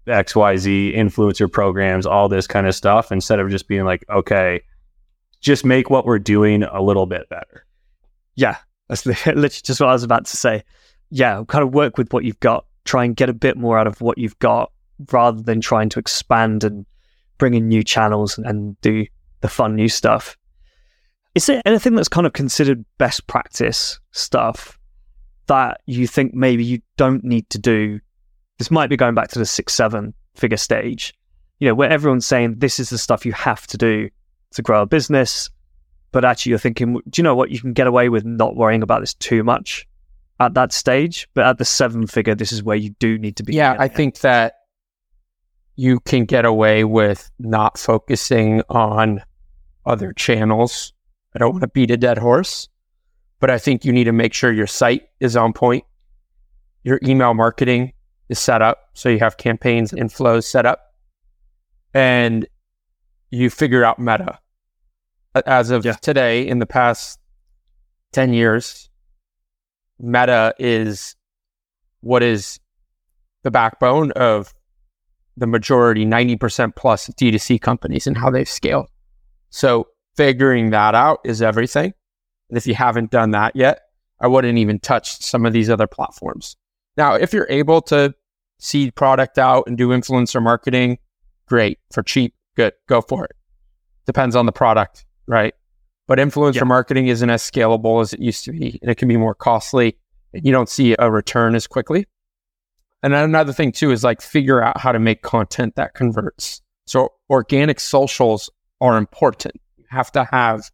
[0.08, 4.62] XYZ, influencer programs, all this kind of stuff, instead of just being like, okay,
[5.41, 7.65] just make what we're doing a little bit better.
[8.36, 10.63] Yeah, that's literally just what I was about to say.
[11.10, 12.65] Yeah, kind of work with what you've got.
[12.86, 14.71] Try and get a bit more out of what you've got,
[15.12, 16.86] rather than trying to expand and
[17.38, 19.06] bring in new channels and do
[19.41, 20.38] the fun new stuff.
[21.39, 24.78] Is there anything that's kind of considered best practice stuff
[25.47, 28.02] that you think maybe you don't need to do?
[28.58, 31.13] This might be going back to the six, seven figure stage,
[31.60, 34.10] you know, where everyone's saying this is the stuff you have to do
[34.52, 35.49] to grow a business.
[36.12, 37.52] But actually, you're thinking, do you know what?
[37.52, 39.88] You can get away with not worrying about this too much
[40.41, 41.30] at that stage.
[41.36, 43.54] But at the seven figure, this is where you do need to be.
[43.54, 44.56] Yeah, I think that
[45.78, 49.23] you can get away with not focusing on
[49.86, 50.91] other channels.
[51.36, 52.68] I don't want to beat a dead horse,
[53.39, 55.84] but I think you need to make sure your site is on point.
[56.84, 57.94] Your email marketing
[58.30, 58.89] is set up.
[58.94, 60.80] So you have campaigns and flows set up.
[61.94, 62.48] And
[63.32, 64.39] you figure out meta.
[65.46, 65.94] As of Yeah.
[65.94, 67.20] today, in the past
[68.12, 68.89] 10 years,
[70.00, 71.15] meta is
[72.02, 72.60] what is
[73.44, 74.54] the backbone of
[75.38, 78.88] the majority 90% plus D2C companies and how they've scaled.
[79.50, 81.93] So figuring that out is everything.
[82.50, 83.82] And if you haven't done that yet,
[84.19, 86.58] I wouldn't even touch some of these other platforms.
[86.98, 88.13] Now, if you're able to
[88.58, 90.98] seed product out and do influencer marketing,
[91.48, 93.36] great for cheap, good, go for it.
[94.06, 95.54] Depends on the product, right?
[96.08, 96.63] But influencer Yeah.
[96.63, 99.98] marketing isn't as scalable as it used to be, and it can be more costly.
[100.34, 102.08] And you don't see a return as quickly.
[103.02, 106.62] And another thing too is like figure out how to make content that converts.
[106.86, 108.50] So organic socials
[108.82, 109.56] are important.
[109.89, 110.69] Have to have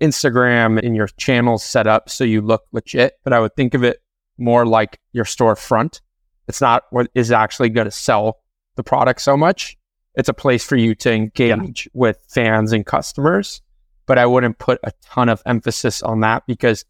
[0.00, 3.14] Instagram and your channels set up so you look legit.
[3.24, 4.02] But I would think of it
[4.38, 6.00] more like your storefront.
[6.48, 8.40] It's not what is actually going to sell
[8.76, 9.76] the product so much.
[10.14, 13.62] It's a place for you to engage with fans and customers.
[14.06, 16.84] But I wouldn't put a ton of emphasis on that because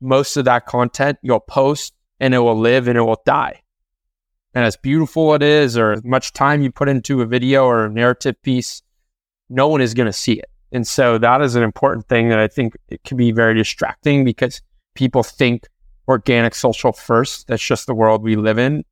[0.00, 3.62] most of that content you'll post and it will live and it will die.
[4.54, 7.84] And as beautiful it is, or as much time you put into a video or
[7.84, 8.82] a narrative piece,
[9.48, 10.49] no one is going to see it.
[10.72, 14.24] And so that is an important thing that I think it can be very distracting
[14.24, 14.62] because
[14.94, 15.66] people think
[16.08, 17.48] organic social first.
[17.48, 18.84] That's just the world we live in.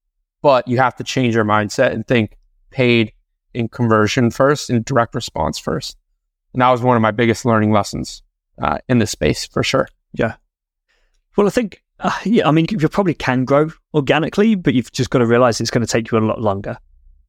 [0.42, 2.36] but you have to change your mindset and think
[2.70, 3.12] paid
[3.54, 5.96] in conversion first and direct response first.
[6.52, 8.22] And that was one of my biggest learning lessons
[8.60, 9.88] uh, in this space for sure.
[10.12, 10.36] Yeah.
[11.36, 15.10] Well, I think, uh, yeah, I mean, you probably can grow organically, but you've just
[15.10, 16.78] got to realize it's going to take you a lot longer,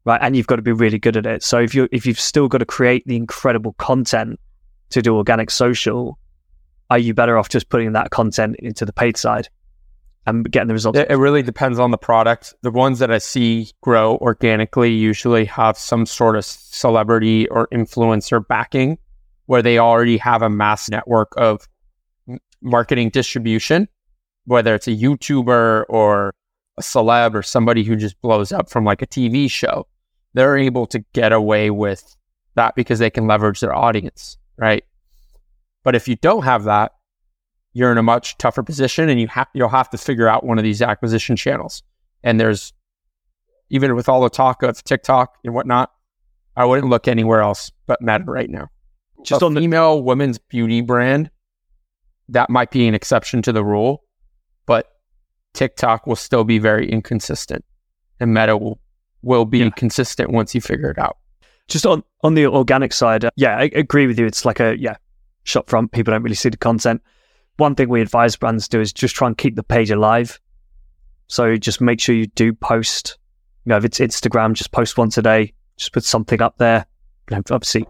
[0.06, 0.20] right?
[0.22, 1.44] And you've got to be really good at it.
[1.44, 4.40] So if you if you've still got to create the incredible content
[4.92, 6.18] to do organic social,
[6.90, 9.50] are you better off just putting that content into the paid side
[10.26, 10.98] and getting the results?
[10.98, 12.54] It, it really depends on the product.
[12.62, 18.46] The ones that I see grow organically usually have some sort of celebrity or influencer
[18.46, 18.98] backing
[19.46, 21.68] where they already have a mass network of
[22.62, 23.88] marketing distribution,
[24.46, 26.34] whether it's a YouTuber or
[26.80, 29.86] a celeb or somebody who just blows up from like a TV show.
[30.34, 32.16] They're able to get away with
[32.56, 34.84] that because they can leverage their audience, right?
[35.84, 36.94] But if you don't have that,
[37.74, 40.58] you're in a much tougher position and you have you'll have to figure out one
[40.58, 41.84] of these acquisition channels.
[42.24, 42.74] And there's
[43.70, 45.92] even with all the talk of TikTok and whatnot,
[46.56, 48.70] I wouldn't look anywhere else but Meta right now.
[49.24, 51.30] Just a on the female women's beauty brand,
[52.30, 54.04] that might be an exception to the rule,
[54.66, 54.88] but
[55.54, 57.66] TikTok will still be very inconsistent,
[58.20, 58.80] and Meta will
[59.22, 59.70] will be yeah.
[59.72, 61.18] consistent once you figure it out.
[61.68, 64.26] Just on on the organic side, uh, yeah, I agree with you.
[64.26, 64.96] It's like a yeah
[65.44, 65.92] shop front.
[65.92, 67.02] People don't really see the content.
[67.58, 70.40] One thing we advise brands to do is just try and keep the page alive.
[71.28, 73.18] So just make sure you do post.
[73.66, 75.54] You know, if it's Instagram, just post once a day.
[75.78, 76.86] Just put something up there.
[77.30, 77.86] You know, obviously,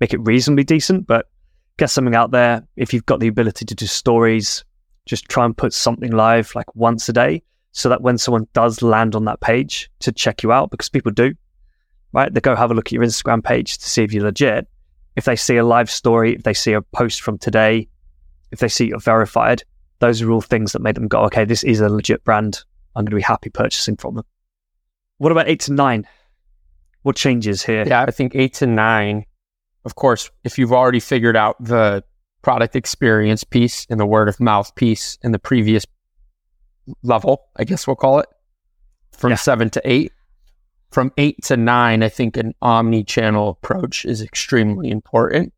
[0.00, 1.26] make it reasonably decent, but
[1.76, 2.66] get something out there.
[2.76, 4.64] If you've got the ability to do stories,
[5.10, 7.42] just try and put something live like once a day
[7.72, 11.10] so that when someone does land on that page to check you out, because people
[11.10, 11.34] do,
[12.12, 12.32] right?
[12.32, 14.68] They go have a look at your Instagram page to see if you're legit.
[15.16, 17.88] If they see a live story, if they see a post from today,
[18.52, 19.64] if they see you're verified,
[19.98, 22.62] those are all things that make them go, okay, this is a legit brand.
[22.94, 24.24] I'm going to be happy purchasing from them.
[25.18, 26.06] What about eight to nine?
[27.02, 27.84] What changes here?
[27.84, 29.26] Yeah, I think eight to nine
[29.84, 32.04] of course, if you've already figured out the
[32.42, 35.86] product experience piece and the word of mouth piece in the previous
[37.02, 38.28] level, I guess we'll call it,
[39.12, 39.36] from yeah.
[39.36, 40.12] seven to eight.
[40.90, 45.52] From eight to nine, I think an omni channel approach is extremely important,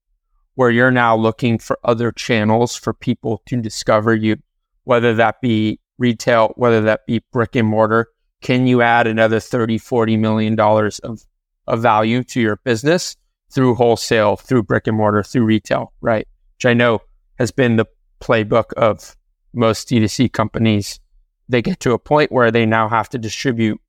[0.57, 4.37] where you're now looking for other channels for people to discover you,
[4.85, 8.09] whether that be retail, whether that be brick and mortar.
[8.42, 11.23] Can you add another 30, 40 million dollars of,
[11.66, 13.16] of value to your business?
[13.53, 16.27] through wholesale, through brick and mortar, through retail, right?
[16.62, 17.01] Which I know
[17.40, 17.87] has been the
[18.20, 19.16] playbook of
[19.53, 21.01] most D2C companies.
[21.48, 23.81] They get to a point where they now have to distribute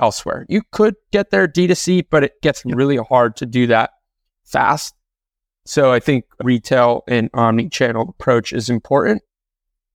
[0.00, 0.46] elsewhere.
[0.48, 3.90] You could get there D2C, but it gets really hard to do that
[4.44, 4.94] fast.
[5.64, 9.22] So I think retail and omni-channel approach is important.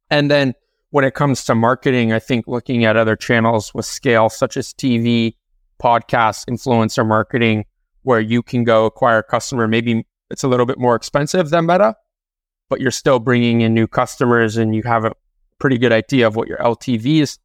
[0.09, 0.53] And then
[0.89, 4.73] when it comes to marketing, I think looking at other channels with scale, such as
[4.73, 5.35] TV,
[5.81, 7.63] podcasts, influencer marketing,
[8.01, 9.65] where you can go acquire a customer.
[9.65, 11.95] Maybe it's a little bit more expensive than Meta,
[12.69, 15.13] but you're still bringing in new customers and you have a
[15.59, 17.37] pretty good idea of what your LTV is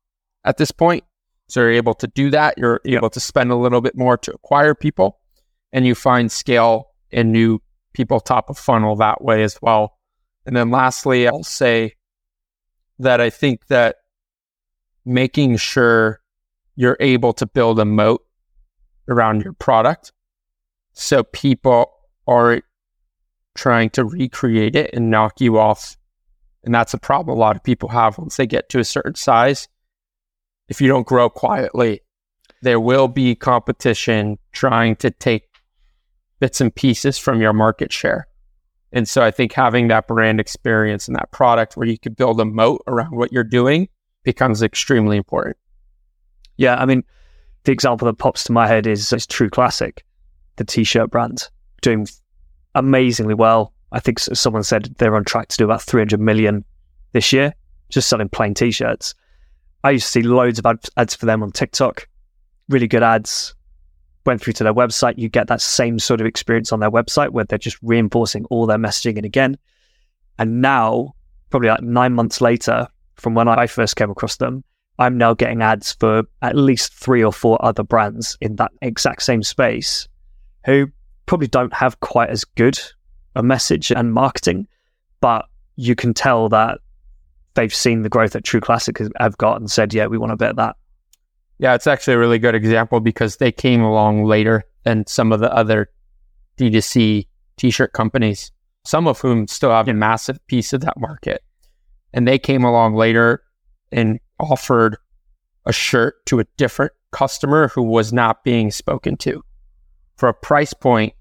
[0.44, 1.04] at this point.
[1.48, 2.56] So you're able to do that.
[2.58, 5.20] You're able to spend a little bit more to acquire people
[5.72, 7.60] and you find scale and new
[7.92, 9.98] people top of funnel that way as well.
[10.44, 11.94] And then lastly, I'll say
[12.98, 13.96] that I think that
[15.04, 16.20] making sure
[16.76, 18.24] you're able to build a moat
[19.08, 20.12] around your product
[20.92, 21.92] so people
[22.26, 22.62] are
[23.56, 25.96] trying to recreate it and knock you off.
[26.64, 29.14] And that's a problem a lot of people have once they get to a certain
[29.14, 29.68] size.
[30.68, 32.00] If you don't grow quietly,
[32.62, 35.44] there will be competition trying to take
[36.40, 38.26] bits and pieces from your market share.
[38.92, 42.40] And so I think having that brand experience and that product where you could build
[42.40, 43.88] a moat around what you're doing
[44.24, 45.56] becomes extremely important.
[46.56, 47.04] Yeah, I mean,
[47.64, 50.04] the example that pops to my head is, is True Classic
[50.56, 51.48] the t-shirt brand,
[51.82, 52.06] doing
[52.76, 53.72] amazingly well.
[53.90, 56.64] I think someone said they're on track to do about 300 million
[57.12, 57.54] this year,
[57.88, 59.14] just selling plain t-shirts.
[59.82, 62.08] I used to see loads of ads for them on TikTok,
[62.68, 63.54] really good ads.
[64.24, 67.30] Went through to their website, you get that same sort of experience on their website
[67.30, 69.16] where they're just reinforcing all their messaging.
[69.16, 69.56] And again,
[70.38, 71.14] and now,
[71.50, 74.64] probably like nine months later, from when I first came across them,
[74.98, 79.22] I'm now getting ads for at least three or four other brands in that exact
[79.22, 80.08] same space
[80.64, 80.88] who
[81.26, 82.78] probably don't have quite as good
[83.34, 84.66] a message and marketing,
[85.20, 86.78] but you can tell that
[87.54, 90.36] they've seen the growth that True Classic have got and said, yeah, we want to
[90.36, 90.76] bet that.
[91.58, 95.40] Yeah, it's actually a really good example because they came along later than some of
[95.40, 95.88] the other
[96.58, 98.52] D2C t-shirt companies,
[98.84, 101.42] some of whom still have a massive piece of that market.
[102.12, 103.42] And they came along later
[103.90, 104.96] and offered
[105.64, 109.42] a shirt to a different customer who was not being spoken to
[110.16, 111.14] for a price point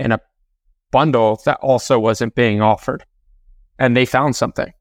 [0.00, 0.20] and a
[0.90, 3.04] bundle that also wasn't being offered.
[3.78, 4.72] And they found something.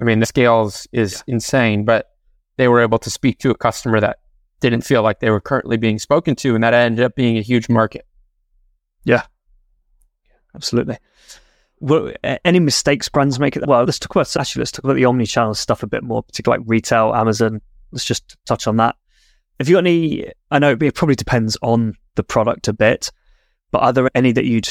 [0.00, 1.34] I mean, the scales is yeah.
[1.34, 2.10] insane, but
[2.56, 4.18] they were able to speak to a customer that
[4.60, 7.42] didn't feel like they were currently being spoken to, and that ended up being a
[7.42, 8.06] huge market.
[9.04, 9.24] Yeah,
[10.54, 10.98] absolutely.
[11.80, 12.12] Well,
[12.44, 13.56] any mistakes brands make?
[13.56, 13.66] It?
[13.66, 14.60] Well, let's talk about actually.
[14.60, 17.62] Let's talk about the omni-channel stuff a bit more, particularly like retail, Amazon.
[17.90, 18.96] Let's just touch on that.
[19.58, 20.30] Have you got any?
[20.50, 23.10] I know it probably depends on the product a bit,
[23.70, 24.68] but are there any that you'd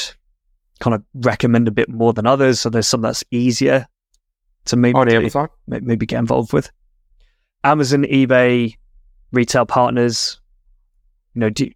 [0.80, 2.60] kind of recommend a bit more than others?
[2.60, 3.86] So there's some that's easier
[4.66, 6.70] to maybe on Amazon, maybe get involved with.
[7.64, 8.76] Amazon, eBay,
[9.32, 10.40] retail partners.
[11.34, 11.72] You know, do you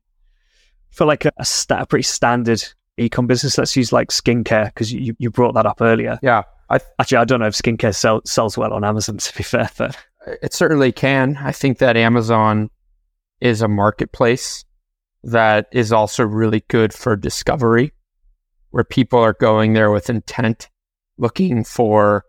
[0.91, 2.65] feel like a, a, sta- a pretty standard
[2.99, 3.59] ecom business?
[3.59, 6.19] Let's use like skincare because you, you brought that up earlier.
[6.23, 9.19] Yeah, I th- actually I don't know if skincare sell, sells well on Amazon.
[9.19, 9.97] To be fair, but
[10.43, 11.37] it certainly can.
[11.37, 12.71] I think that Amazon
[13.41, 14.65] is a marketplace
[15.25, 17.93] that is also really good for discovery,
[18.71, 20.69] where people are going there with intent,
[21.19, 22.25] looking for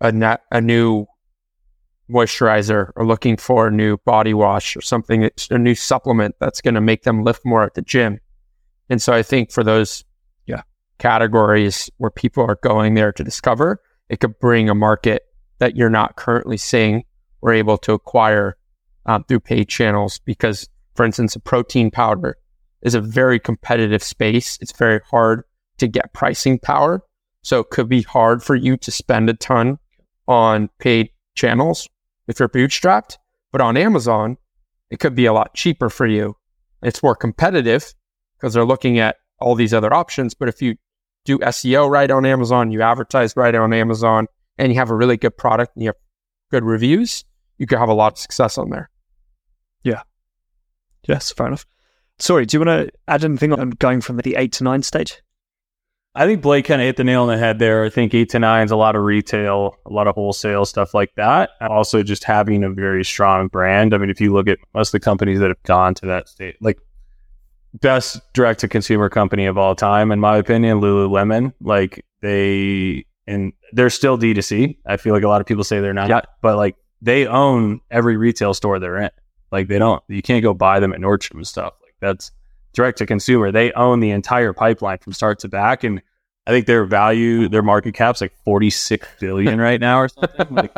[0.00, 1.06] a, na- a new
[2.10, 6.74] moisturizer or looking for a new body wash or something, a new supplement that's going
[6.74, 8.18] to make them lift more at the gym.
[8.88, 10.04] And so I think for those
[10.46, 10.62] yeah.
[10.98, 15.24] categories where people are going there to discover, it could bring a market
[15.58, 17.04] that you're not currently seeing
[17.42, 18.56] or able to acquire
[19.04, 20.20] um, through paid channels.
[20.24, 20.68] Because,
[20.98, 22.36] for instance, a protein powder
[22.82, 24.58] is a very competitive space.
[24.60, 25.44] It's very hard
[25.76, 27.04] to get pricing power.
[27.44, 29.78] So it could be hard for you to spend a ton
[30.26, 31.88] on paid channels
[32.26, 33.16] if you're bootstrapped.
[33.52, 34.38] But on Amazon,
[34.90, 36.34] it could be a lot cheaper for you.
[36.82, 37.94] It's more competitive
[38.36, 40.34] because they're looking at all these other options.
[40.34, 40.74] But if you
[41.24, 44.26] do SEO right on Amazon, you advertise right on Amazon,
[44.58, 45.96] and you have a really good product and you have
[46.50, 47.24] good reviews,
[47.56, 48.90] you could have a lot of success on there.
[49.84, 50.02] Yeah.
[51.08, 51.66] Yes, fair enough.
[52.18, 55.22] Sorry, do you want to add anything on going from the eight to nine stage?
[56.14, 57.84] I think Blake kind of hit the nail on the head there.
[57.84, 60.94] I think eight to nine is a lot of retail, a lot of wholesale stuff
[60.94, 61.50] like that.
[61.60, 63.94] Also, just having a very strong brand.
[63.94, 66.28] I mean, if you look at most of the companies that have gone to that
[66.28, 66.78] state, like
[67.74, 71.52] best direct to consumer company of all time, in my opinion, Lululemon.
[71.60, 74.78] Like they and they're still D2C.
[74.86, 76.22] I feel like a lot of people say they're not, yeah.
[76.42, 79.10] but like they own every retail store they're in.
[79.50, 81.74] Like they don't, you can't go buy them at Nordstrom and stuff.
[81.82, 82.32] Like that's
[82.72, 83.50] direct to consumer.
[83.50, 85.84] They own the entire pipeline from start to back.
[85.84, 86.02] And
[86.46, 90.46] I think their value, their market cap's like 46 billion right now or something.
[90.54, 90.74] Like,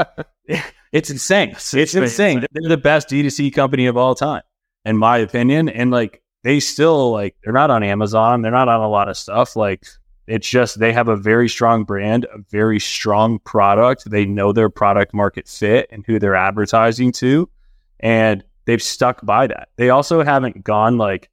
[0.92, 1.50] it's insane.
[1.50, 2.46] It's, it's insane.
[2.52, 4.42] They're the best D2C company of all time,
[4.84, 5.68] in my opinion.
[5.68, 8.42] And like, they still like, they're not on Amazon.
[8.42, 9.56] They're not on a lot of stuff.
[9.56, 9.86] Like,
[10.26, 14.08] it's just they have a very strong brand, a very strong product.
[14.08, 17.50] They know their product market fit and who they're advertising to.
[17.98, 19.68] And they've stuck by that.
[19.76, 21.28] They also haven't gone like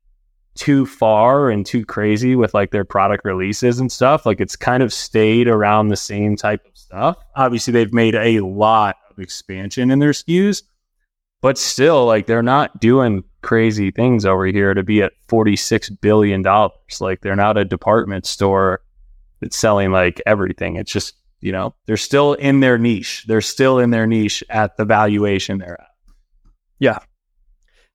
[0.56, 4.26] too far and too crazy with like their product releases and stuff.
[4.26, 7.18] Like it's kind of stayed around the same type of stuff.
[7.36, 10.64] Obviously, they've made a lot of expansion in their SKUs,
[11.42, 16.42] but still, like they're not doing crazy things over here to be at $46 billion.
[17.00, 18.82] Like they're not a department store
[19.40, 20.76] that's selling like everything.
[20.76, 23.26] It's just, you know, they're still in their niche.
[23.28, 25.88] They're still in their niche at the valuation they're at.
[26.80, 27.00] Yeah.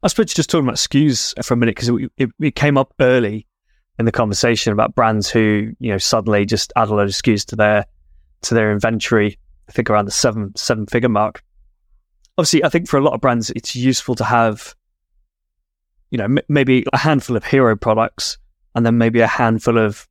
[0.02, 2.92] I suppose just talking about SKUs for a minute because it, it, it, came up
[2.98, 3.46] early
[3.98, 7.44] in the conversation about brands who you know suddenly just add a load of SKUs
[7.46, 7.86] to their
[8.42, 9.38] to their inventory.
[9.68, 11.42] I think around the seven seven figure mark.
[12.36, 14.74] Obviously, I think for a lot of brands, it's useful to have
[16.10, 18.38] you know m- maybe a handful of hero products
[18.74, 20.08] and then maybe a handful of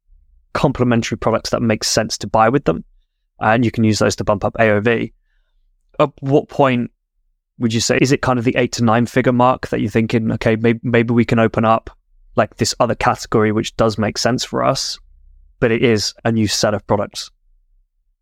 [0.54, 2.86] complementary products that make sense to buy with them,
[3.42, 5.12] and you can use those to bump up AOV.
[6.00, 6.92] At what point
[7.62, 9.90] would you say is it kind of the eight to nine figure mark that you're
[9.90, 11.90] thinking okay maybe, maybe we can open up
[12.36, 15.00] like this other category which does make sense for us
[15.60, 17.30] but it is a new set of products?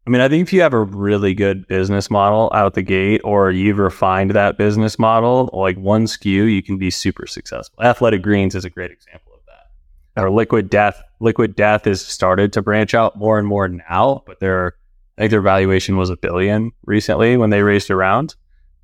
[0.06, 3.22] I mean i think if you have a really good business model out the gate
[3.24, 7.82] or you've refined that business model like one sku you can be super successful.
[7.84, 10.22] Athletic greens is a great example of that.
[10.22, 14.40] Or liquid death liquid death has started to branch out more and more now but
[14.40, 14.76] their
[15.18, 18.36] i think their valuation was a billion recently when they raised around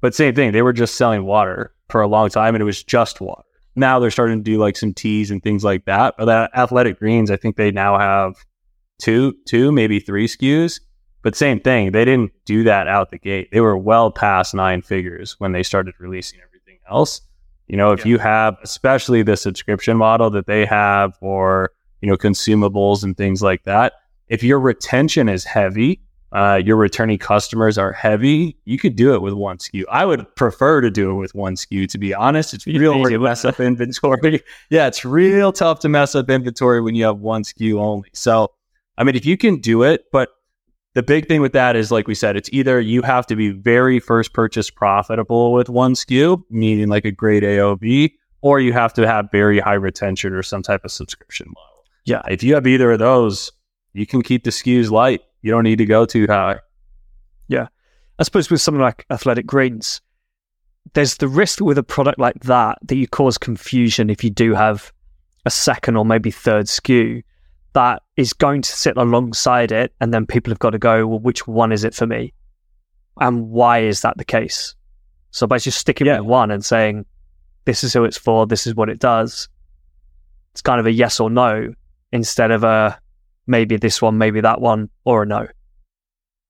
[0.05, 2.83] but same thing, they were just selling water for a long time and it was
[2.83, 3.41] just water.
[3.75, 6.13] Now they're starting to do like some teas and things like that.
[6.15, 8.35] But that Athletic Greens, I think they now have
[8.99, 10.79] two, two, maybe three SKUs.
[11.23, 13.49] But same thing, they didn't do that out the gate.
[13.51, 17.21] They were well past nine figures when they started releasing everything else.
[17.65, 18.09] You know, if yeah.
[18.11, 23.41] you have, especially the subscription model that they have, or you know, consumables and things
[23.41, 23.93] like that,
[24.27, 26.04] if your retention is heavy,
[26.35, 29.83] uh, your returning customers are heavy, you could do it with one SKU.
[29.89, 32.53] I would prefer to do it with one SKU, to be honest.
[32.53, 34.43] It's real hard to mess up inventory.
[34.69, 38.09] yeah, it's real tough to mess up inventory when you have one SKU only.
[38.11, 38.51] So,
[38.97, 40.27] I mean, if you can do it, but
[40.93, 43.51] the big thing with that is, like we said, it's either you have to be
[43.51, 48.11] very first purchase profitable with one SKU, meaning like a great AOV,
[48.41, 51.85] or you have to have very high retention or some type of subscription model.
[52.03, 53.53] Yeah, if you have either of those,
[53.93, 55.21] you can keep the SKUs light.
[55.45, 56.59] You don't need to go too high.
[57.49, 57.67] Yeah.
[58.17, 60.01] I suppose with something like Athletic Greens,
[60.93, 64.55] there's the risk with a product like that that you cause confusion if you do
[64.55, 64.91] have
[65.45, 67.21] a second or maybe third SKU
[67.73, 69.93] that is going to sit alongside it.
[70.01, 72.33] And then people have got to go, well, which one is it for me?
[73.21, 74.73] And why is that the case?
[75.29, 76.21] So by just sticking yeah.
[76.21, 77.05] with one and saying,
[77.65, 79.47] this is who it's for, this is what it does,
[80.53, 81.71] it's kind of a yes or no
[82.11, 82.99] instead of a
[83.47, 85.47] maybe this one, maybe that one, or a no.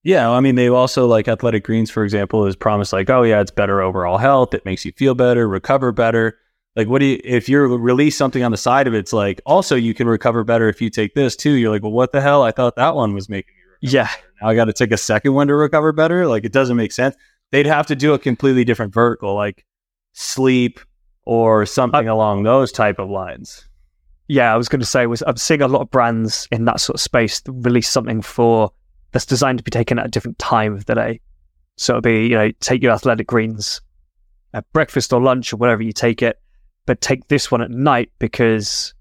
[0.03, 3.41] Yeah, I mean, they also like Athletic Greens, for example, is promised like, oh yeah,
[3.41, 4.53] it's better overall health.
[4.53, 6.37] It makes you feel better, recover better.
[6.75, 9.41] Like, what do you, if you release something on the side of it, it's like,
[9.45, 11.51] also you can recover better if you take this too.
[11.51, 12.43] You're like, well, what the hell?
[12.43, 14.03] I thought that one was making me Yeah.
[14.03, 14.17] Better.
[14.41, 16.27] Now I got to take a second one to recover better.
[16.27, 17.15] Like, it doesn't make sense.
[17.51, 19.65] They'd have to do a completely different vertical, like
[20.13, 20.79] sleep
[21.23, 23.67] or something along those type of lines.
[24.27, 26.79] Yeah, I was going to say was I'm seeing a lot of brands in that
[26.79, 28.71] sort of space release something for
[29.11, 31.21] that's designed to be taken at a different time of the day.
[31.77, 33.81] So it'll be, you know, take your athletic greens
[34.53, 36.39] at breakfast or lunch or whatever you take it,
[36.85, 38.93] but take this one at night because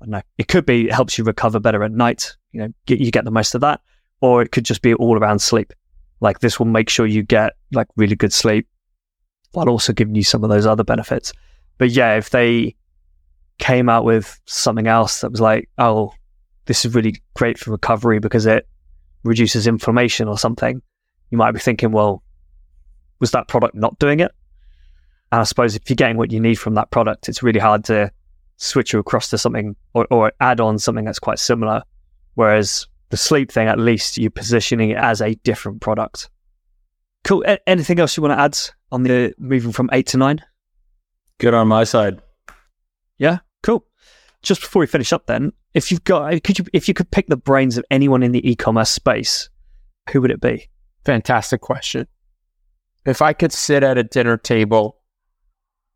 [0.00, 2.36] I don't know, it could be it helps you recover better at night.
[2.52, 3.80] You know, get, you get the most of that,
[4.20, 5.72] or it could just be all around sleep.
[6.20, 8.66] Like this will make sure you get like really good sleep
[9.52, 11.32] while also giving you some of those other benefits.
[11.76, 12.74] But yeah, if they
[13.58, 16.12] came out with something else that was like, oh,
[16.66, 18.68] this is really great for recovery because it
[19.24, 20.80] reduces inflammation or something,
[21.30, 22.22] you might be thinking, well,
[23.20, 24.32] was that product not doing it?
[25.32, 27.84] And I suppose if you're getting what you need from that product, it's really hard
[27.84, 28.10] to
[28.56, 31.82] switch you across to something or, or add on something that's quite similar.
[32.34, 36.30] Whereas the sleep thing, at least you're positioning it as a different product.
[37.24, 37.44] Cool.
[37.46, 38.58] A- anything else you want to add
[38.92, 40.40] on the moving from eight to nine?
[41.38, 42.22] Good on my side.
[43.18, 43.84] Yeah, cool.
[44.42, 47.26] Just before we finish up, then, if you've got, could you, if you could pick
[47.26, 49.50] the brains of anyone in the e-commerce space,
[50.10, 50.68] who would it be?
[51.04, 52.06] Fantastic question.
[53.04, 55.00] If I could sit at a dinner table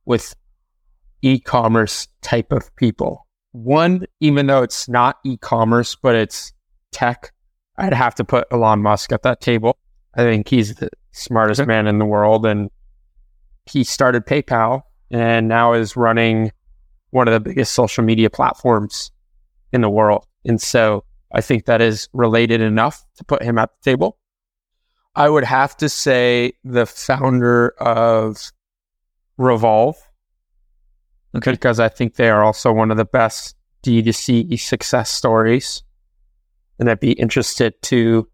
[0.04, 0.34] with
[1.22, 6.52] e-commerce type of people, one, even though it's not e-commerce, but it's
[6.90, 7.32] tech,
[7.76, 9.76] I'd have to put Elon Musk at that table.
[10.14, 12.70] I think he's the smartest man in the world, and
[13.66, 16.50] he started PayPal and now is running
[17.12, 19.12] one of the biggest social media platforms
[19.72, 20.26] in the world.
[20.44, 24.18] And so I think that is related enough to put him at the table.
[25.14, 28.50] I would have to say the founder of
[29.36, 29.96] Revolve.
[31.34, 31.52] Okay.
[31.52, 35.82] Because I think they are also one of the best D2C success stories.
[36.78, 38.28] And I'd be interested to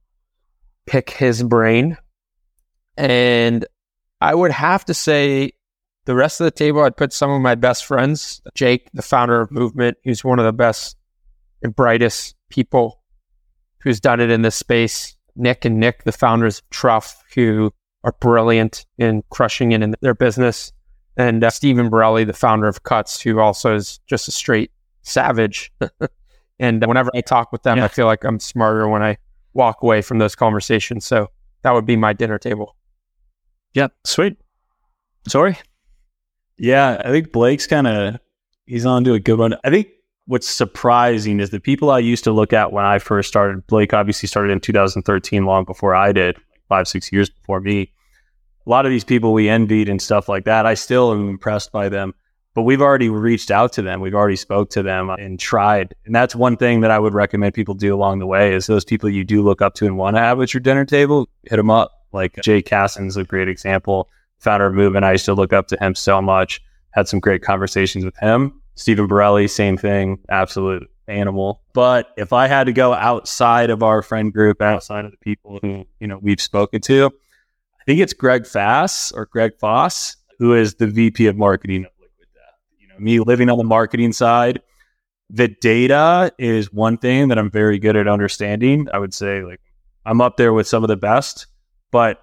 [0.86, 1.96] pick his brain.
[2.96, 3.66] And
[4.20, 5.52] I would have to say
[6.08, 8.40] the rest of the table, I'd put some of my best friends.
[8.54, 10.96] Jake, the founder of Movement, who's one of the best
[11.62, 13.02] and brightest people
[13.82, 15.14] who's done it in this space.
[15.36, 17.70] Nick and Nick, the founders of Truff, who
[18.04, 20.72] are brilliant in crushing it in their business.
[21.18, 24.70] And uh, Steven Borelli, the founder of Cuts, who also is just a straight
[25.02, 25.70] savage.
[26.58, 27.84] and whenever I talk with them, yeah.
[27.84, 29.18] I feel like I'm smarter when I
[29.52, 31.04] walk away from those conversations.
[31.04, 31.28] So
[31.64, 32.76] that would be my dinner table.
[33.74, 33.92] Yep.
[34.04, 34.38] Sweet.
[35.28, 35.58] Sorry.
[36.58, 38.18] Yeah, I think Blake's kind of
[38.66, 39.54] he's on to a good one.
[39.64, 39.88] I think
[40.26, 43.66] what's surprising is the people I used to look at when I first started.
[43.66, 46.36] Blake obviously started in 2013, long before I did,
[46.68, 47.92] five six years before me.
[48.66, 50.66] A lot of these people we envied and stuff like that.
[50.66, 52.12] I still am impressed by them,
[52.54, 54.00] but we've already reached out to them.
[54.00, 55.94] We've already spoke to them and tried.
[56.04, 58.84] And that's one thing that I would recommend people do along the way is those
[58.84, 61.56] people you do look up to and want to have at your dinner table, hit
[61.56, 61.92] them up.
[62.12, 64.08] Like Jake Kassan's a great example
[64.38, 65.04] founder of Movement.
[65.04, 66.62] I used to look up to him so much.
[66.90, 68.60] Had some great conversations with him.
[68.74, 71.62] Steven Borelli, same thing, absolute animal.
[71.72, 75.58] But if I had to go outside of our friend group, outside of the people
[75.62, 77.06] who you know we've spoken to,
[77.80, 81.90] I think it's Greg Fass or Greg Foss, who is the VP of marketing of
[82.00, 82.54] Liquid Death.
[82.78, 84.60] You know, me living on the marketing side,
[85.30, 88.88] the data is one thing that I'm very good at understanding.
[88.92, 89.60] I would say like
[90.06, 91.46] I'm up there with some of the best,
[91.90, 92.22] but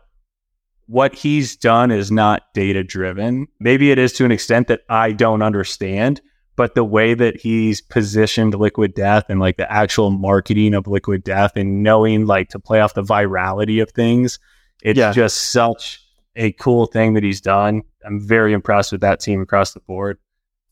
[0.87, 3.47] what he's done is not data driven.
[3.59, 6.21] Maybe it is to an extent that I don't understand,
[6.55, 11.23] but the way that he's positioned Liquid Death and like the actual marketing of Liquid
[11.23, 14.39] Death and knowing like to play off the virality of things,
[14.83, 15.11] it's Yeah.
[15.11, 16.01] just such
[16.35, 17.81] a cool thing that he's done.
[18.05, 20.17] I'm very impressed with that team across the board.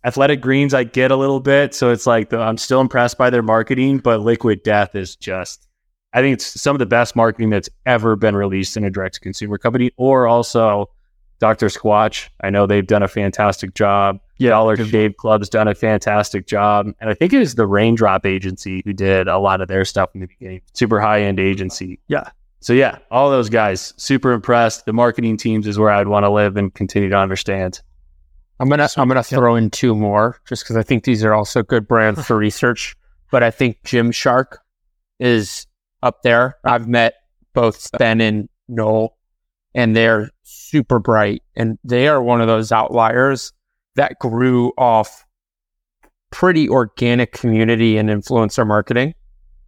[0.06, 3.30] Athletic Greens, I get a little bit, so it's like the, I'm still impressed by
[3.30, 5.68] their marketing, but Liquid Death is just,
[6.14, 9.16] I think it's some of the best marketing that's ever been released in a direct
[9.16, 10.90] to consumer company, or also
[11.40, 11.68] Dr.
[11.68, 12.30] Squatch.
[12.42, 14.20] I know they've done a fantastic job.
[14.38, 16.94] Yeah, Dollar Shave Club's done a fantastic job.
[17.00, 20.10] And I think it was the Raindrop Agency who did a lot of their stuff
[20.14, 20.62] in the beginning.
[20.74, 22.00] Super high end agency.
[22.08, 22.30] Yeah.
[22.60, 24.86] So yeah, all those guys, super impressed.
[24.86, 27.82] The marketing teams is where I'd want to live and continue to understand.
[28.60, 31.62] I'm gonna I'm gonna throw in two more just because I think these are also
[31.64, 32.96] good brands for research.
[33.32, 34.58] But I think Gymshark
[35.20, 35.68] is
[36.04, 36.58] up there.
[36.64, 37.16] I've met
[37.54, 39.18] both Ben and Noel,
[39.74, 43.52] and they're super bright, and they are one of those outliers
[43.96, 45.26] that grew off
[46.32, 49.14] pretty organic community and influencer marketing.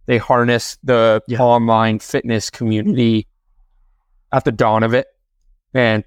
[0.06, 1.40] They harnessed the Yeah.
[1.40, 3.26] online fitness community
[4.32, 5.06] at the dawn of it,
[5.74, 6.04] and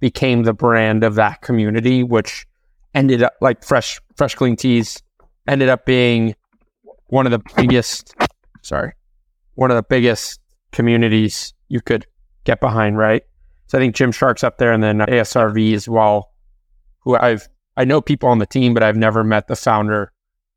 [0.00, 2.46] became the brand of that community, which
[2.94, 5.02] ended up like fresh, Fresh Clean Tees
[5.48, 6.34] ended up being
[7.06, 8.14] one of the biggest,
[8.62, 8.92] sorry,
[9.58, 10.38] one of the biggest
[10.70, 12.06] communities you could
[12.44, 13.24] get behind, right?
[13.66, 16.30] So I think Gymshark's up there and then ASRV as well,
[17.00, 20.12] who I've, I know people on the team, but I've never met the founder,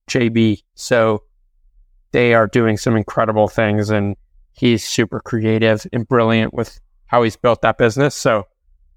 [0.07, 0.61] JB.
[0.75, 1.23] So
[2.11, 4.15] they are doing some incredible things and
[4.51, 8.13] he's super creative and brilliant with how he's built that business.
[8.13, 8.45] So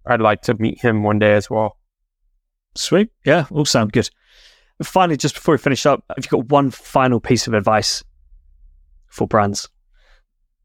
[0.05, 1.79] I'd like to meet him one day as well.
[2.75, 3.09] Sweet.
[3.25, 4.11] Yeah, all sound good.
[4.83, 8.05] Finally, just before we finish up, have you got one final piece of advice
[9.07, 9.71] for brands?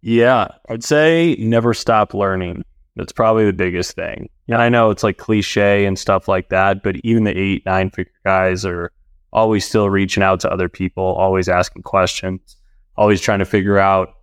[0.01, 2.63] Yeah, I'd say never stop learning.
[2.95, 4.29] That's probably the biggest thing.
[4.47, 7.89] And I know it's like cliche and stuff like that, but even the eight, nine
[7.89, 8.91] figure guys are
[9.31, 12.57] always still reaching out to other people, always asking questions,
[12.97, 14.15] always trying to figure out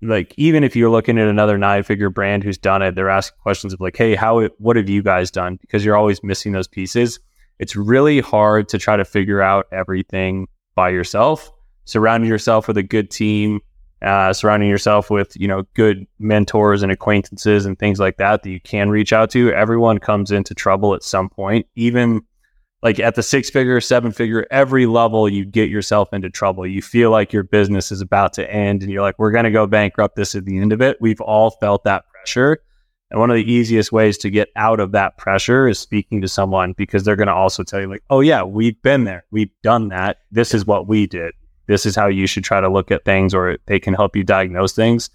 [0.00, 3.38] like even if you're looking at another nine figure brand who's done it, they're asking
[3.42, 5.56] questions of like, hey, how what have you guys done?
[5.60, 7.18] Because you're always missing those pieces.
[7.58, 11.50] It's really hard to try to figure out everything by yourself.
[11.84, 13.60] Surrounding yourself with a good team,
[14.02, 18.50] uh, surrounding yourself with you know good mentors and acquaintances and things like that that
[18.50, 19.52] you can reach out to.
[19.52, 22.22] Everyone comes into trouble at some point, even
[22.82, 26.66] like at the six figure, seven figure, every level you get yourself into trouble.
[26.66, 29.50] You feel like your business is about to end and you're like, we're going to
[29.50, 30.96] go bankrupt this at the end of it.
[31.00, 32.58] We've all felt that pressure.
[33.10, 36.28] And one of the easiest ways to get out of that pressure is speaking to
[36.28, 39.24] someone because they're going to also tell you, like, oh, yeah, we've been there.
[39.30, 40.18] We've done that.
[40.30, 41.32] This is what we did.
[41.68, 44.24] This is how you should try to look at things, or they can help you
[44.24, 45.10] diagnose things.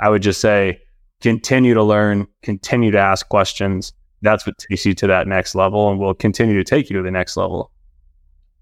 [0.00, 0.80] I would just say
[1.20, 3.92] continue to learn, continue to ask questions.
[4.22, 7.02] That's what takes you to that next level and will continue to take you to
[7.02, 7.70] the next level.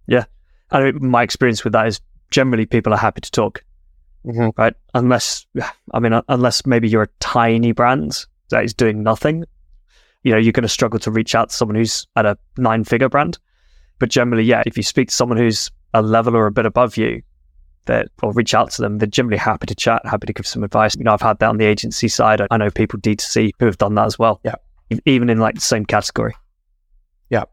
[0.06, 0.24] Yeah.
[0.70, 2.00] I mean, my experience with that is
[2.30, 3.64] generally people are happy to talk,
[4.26, 4.52] Mhm.
[4.58, 4.74] right?
[4.94, 5.46] Unless,
[5.94, 9.44] I mean, unless maybe you're a tiny brand that is doing nothing,
[10.24, 12.84] you know, you're going to struggle to reach out to someone who's at a nine
[12.84, 13.38] figure brand.
[13.98, 16.96] But generally, yeah, if you speak to someone who's a level or a bit above
[16.96, 17.22] you,
[17.86, 20.62] that or reach out to them, they're generally happy to chat, happy to give some
[20.62, 20.96] advice.
[20.96, 22.40] You know, I've had that on the agency side.
[22.50, 24.40] I- know people D2C who have done that as well.
[24.44, 24.54] Yeah.
[25.06, 26.34] Even in like the same category.
[27.28, 27.44] Yeah.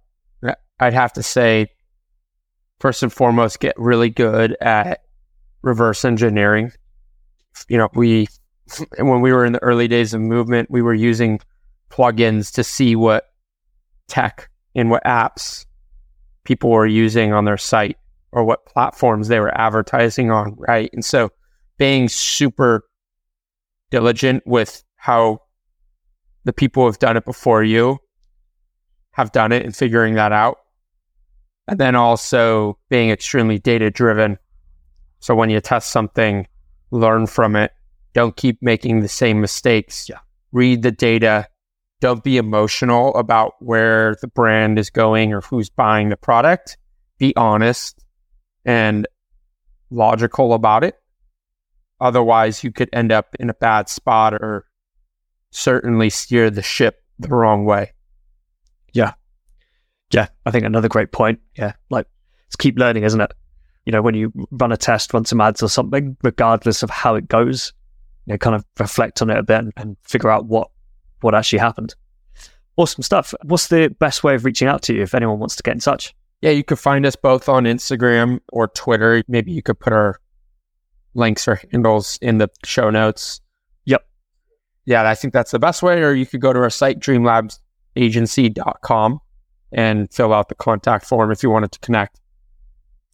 [0.79, 1.67] I'd have to say,
[2.79, 5.01] first and foremost, get really good at
[5.61, 6.71] reverse engineering.
[7.67, 8.27] You know, we,
[8.99, 11.39] when we were in the early days of movement, we were using
[11.89, 13.29] plugins to see what
[14.07, 15.65] tech and what apps
[16.43, 17.97] people were using on their site
[18.37, 20.91] or what platforms they were advertising on, right?
[20.93, 21.31] And so
[21.79, 22.83] being super
[23.89, 25.41] diligent with how
[26.43, 27.97] the people who have done it before you
[29.13, 30.59] have done it and figuring that out.
[31.67, 34.37] And then also being extremely data driven.
[35.19, 36.47] So when you test something,
[36.91, 37.71] learn from it.
[38.13, 40.07] Don't keep making the same mistakes.
[40.07, 40.19] Yeah.
[40.51, 41.47] Read the data.
[42.01, 46.77] Don't be emotional about where the brand is going or who's buying the product.
[47.17, 48.03] Be honest
[48.67, 49.07] and
[49.89, 50.95] logical about it.
[51.99, 54.65] Otherwise, you could end up in a bad spot or
[55.49, 57.93] certainly steer the ship the wrong way.
[58.93, 59.13] Yeah,
[60.11, 60.27] Yeah.
[60.45, 61.39] I think another great point.
[61.57, 62.05] Yeah, like
[62.45, 63.33] it's keep learning, isn't it?
[63.85, 67.15] You know, when you run a test, run some ads or something, regardless of how
[67.15, 67.73] it goes,
[68.25, 70.69] you know, kind of reflect on it a bit and, and figure out what
[71.21, 71.95] what actually happened.
[72.75, 73.33] Awesome stuff.
[73.43, 75.79] What's the best way of reaching out to you if anyone wants to get in
[75.79, 76.13] touch?
[76.41, 79.23] Yeah, you could find us both on Instagram or Twitter.
[79.27, 80.19] Maybe you could put our
[81.15, 83.41] links or handles in the show notes.
[83.85, 84.05] Yep.
[84.85, 86.03] Yeah, I think that's the best way.
[86.03, 89.19] Or you could go to our site, dreamlabsagency.com,
[89.71, 92.19] and fill out the contact form if you wanted to connect.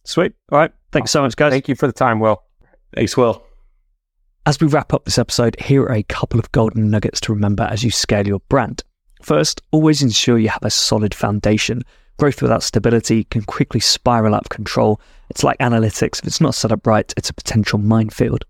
[0.04, 0.34] Sweet.
[0.52, 0.72] All right.
[0.92, 1.50] Thanks so much, guys.
[1.50, 2.42] Thank you for the time, Will.
[2.94, 3.42] Thanks, Will.
[4.46, 7.62] As we wrap up this episode, here are a couple of golden nuggets to remember
[7.62, 8.82] as you scale your brand.
[9.22, 11.82] First, always ensure you have a solid foundation.
[12.16, 15.00] Growth without stability can quickly spiral out of control.
[15.30, 16.20] It's like analytics.
[16.20, 18.44] If it's not set up right, it's a potential minefield.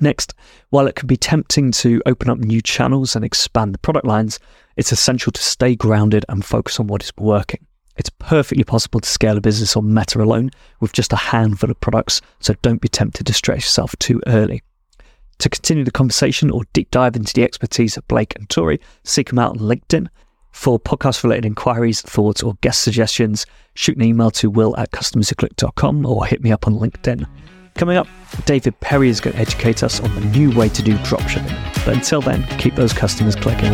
[0.00, 0.34] Next,
[0.70, 4.38] while it can be tempting to open up new channels and expand the product lines,
[4.76, 7.66] it's essential to stay grounded and focus on what is working.
[7.96, 11.80] It's perfectly possible to scale a business on Meta alone with just a handful of
[11.80, 14.62] products, so don't be tempted to stretch yourself too early.
[15.38, 19.28] To continue the conversation or deep dive into the expertise of Blake and Torii, seek
[19.28, 20.08] them out on LinkedIn.
[20.52, 26.06] For podcast related inquiries, thoughts, or guest suggestions, shoot an email to will at customerswhoclick.com
[26.06, 27.26] or hit me up on LinkedIn.
[27.74, 28.06] Coming up,
[28.44, 31.84] David Perry is going to educate us on the new way to do dropshipping.
[31.86, 33.72] But until then, keep those customers clicking.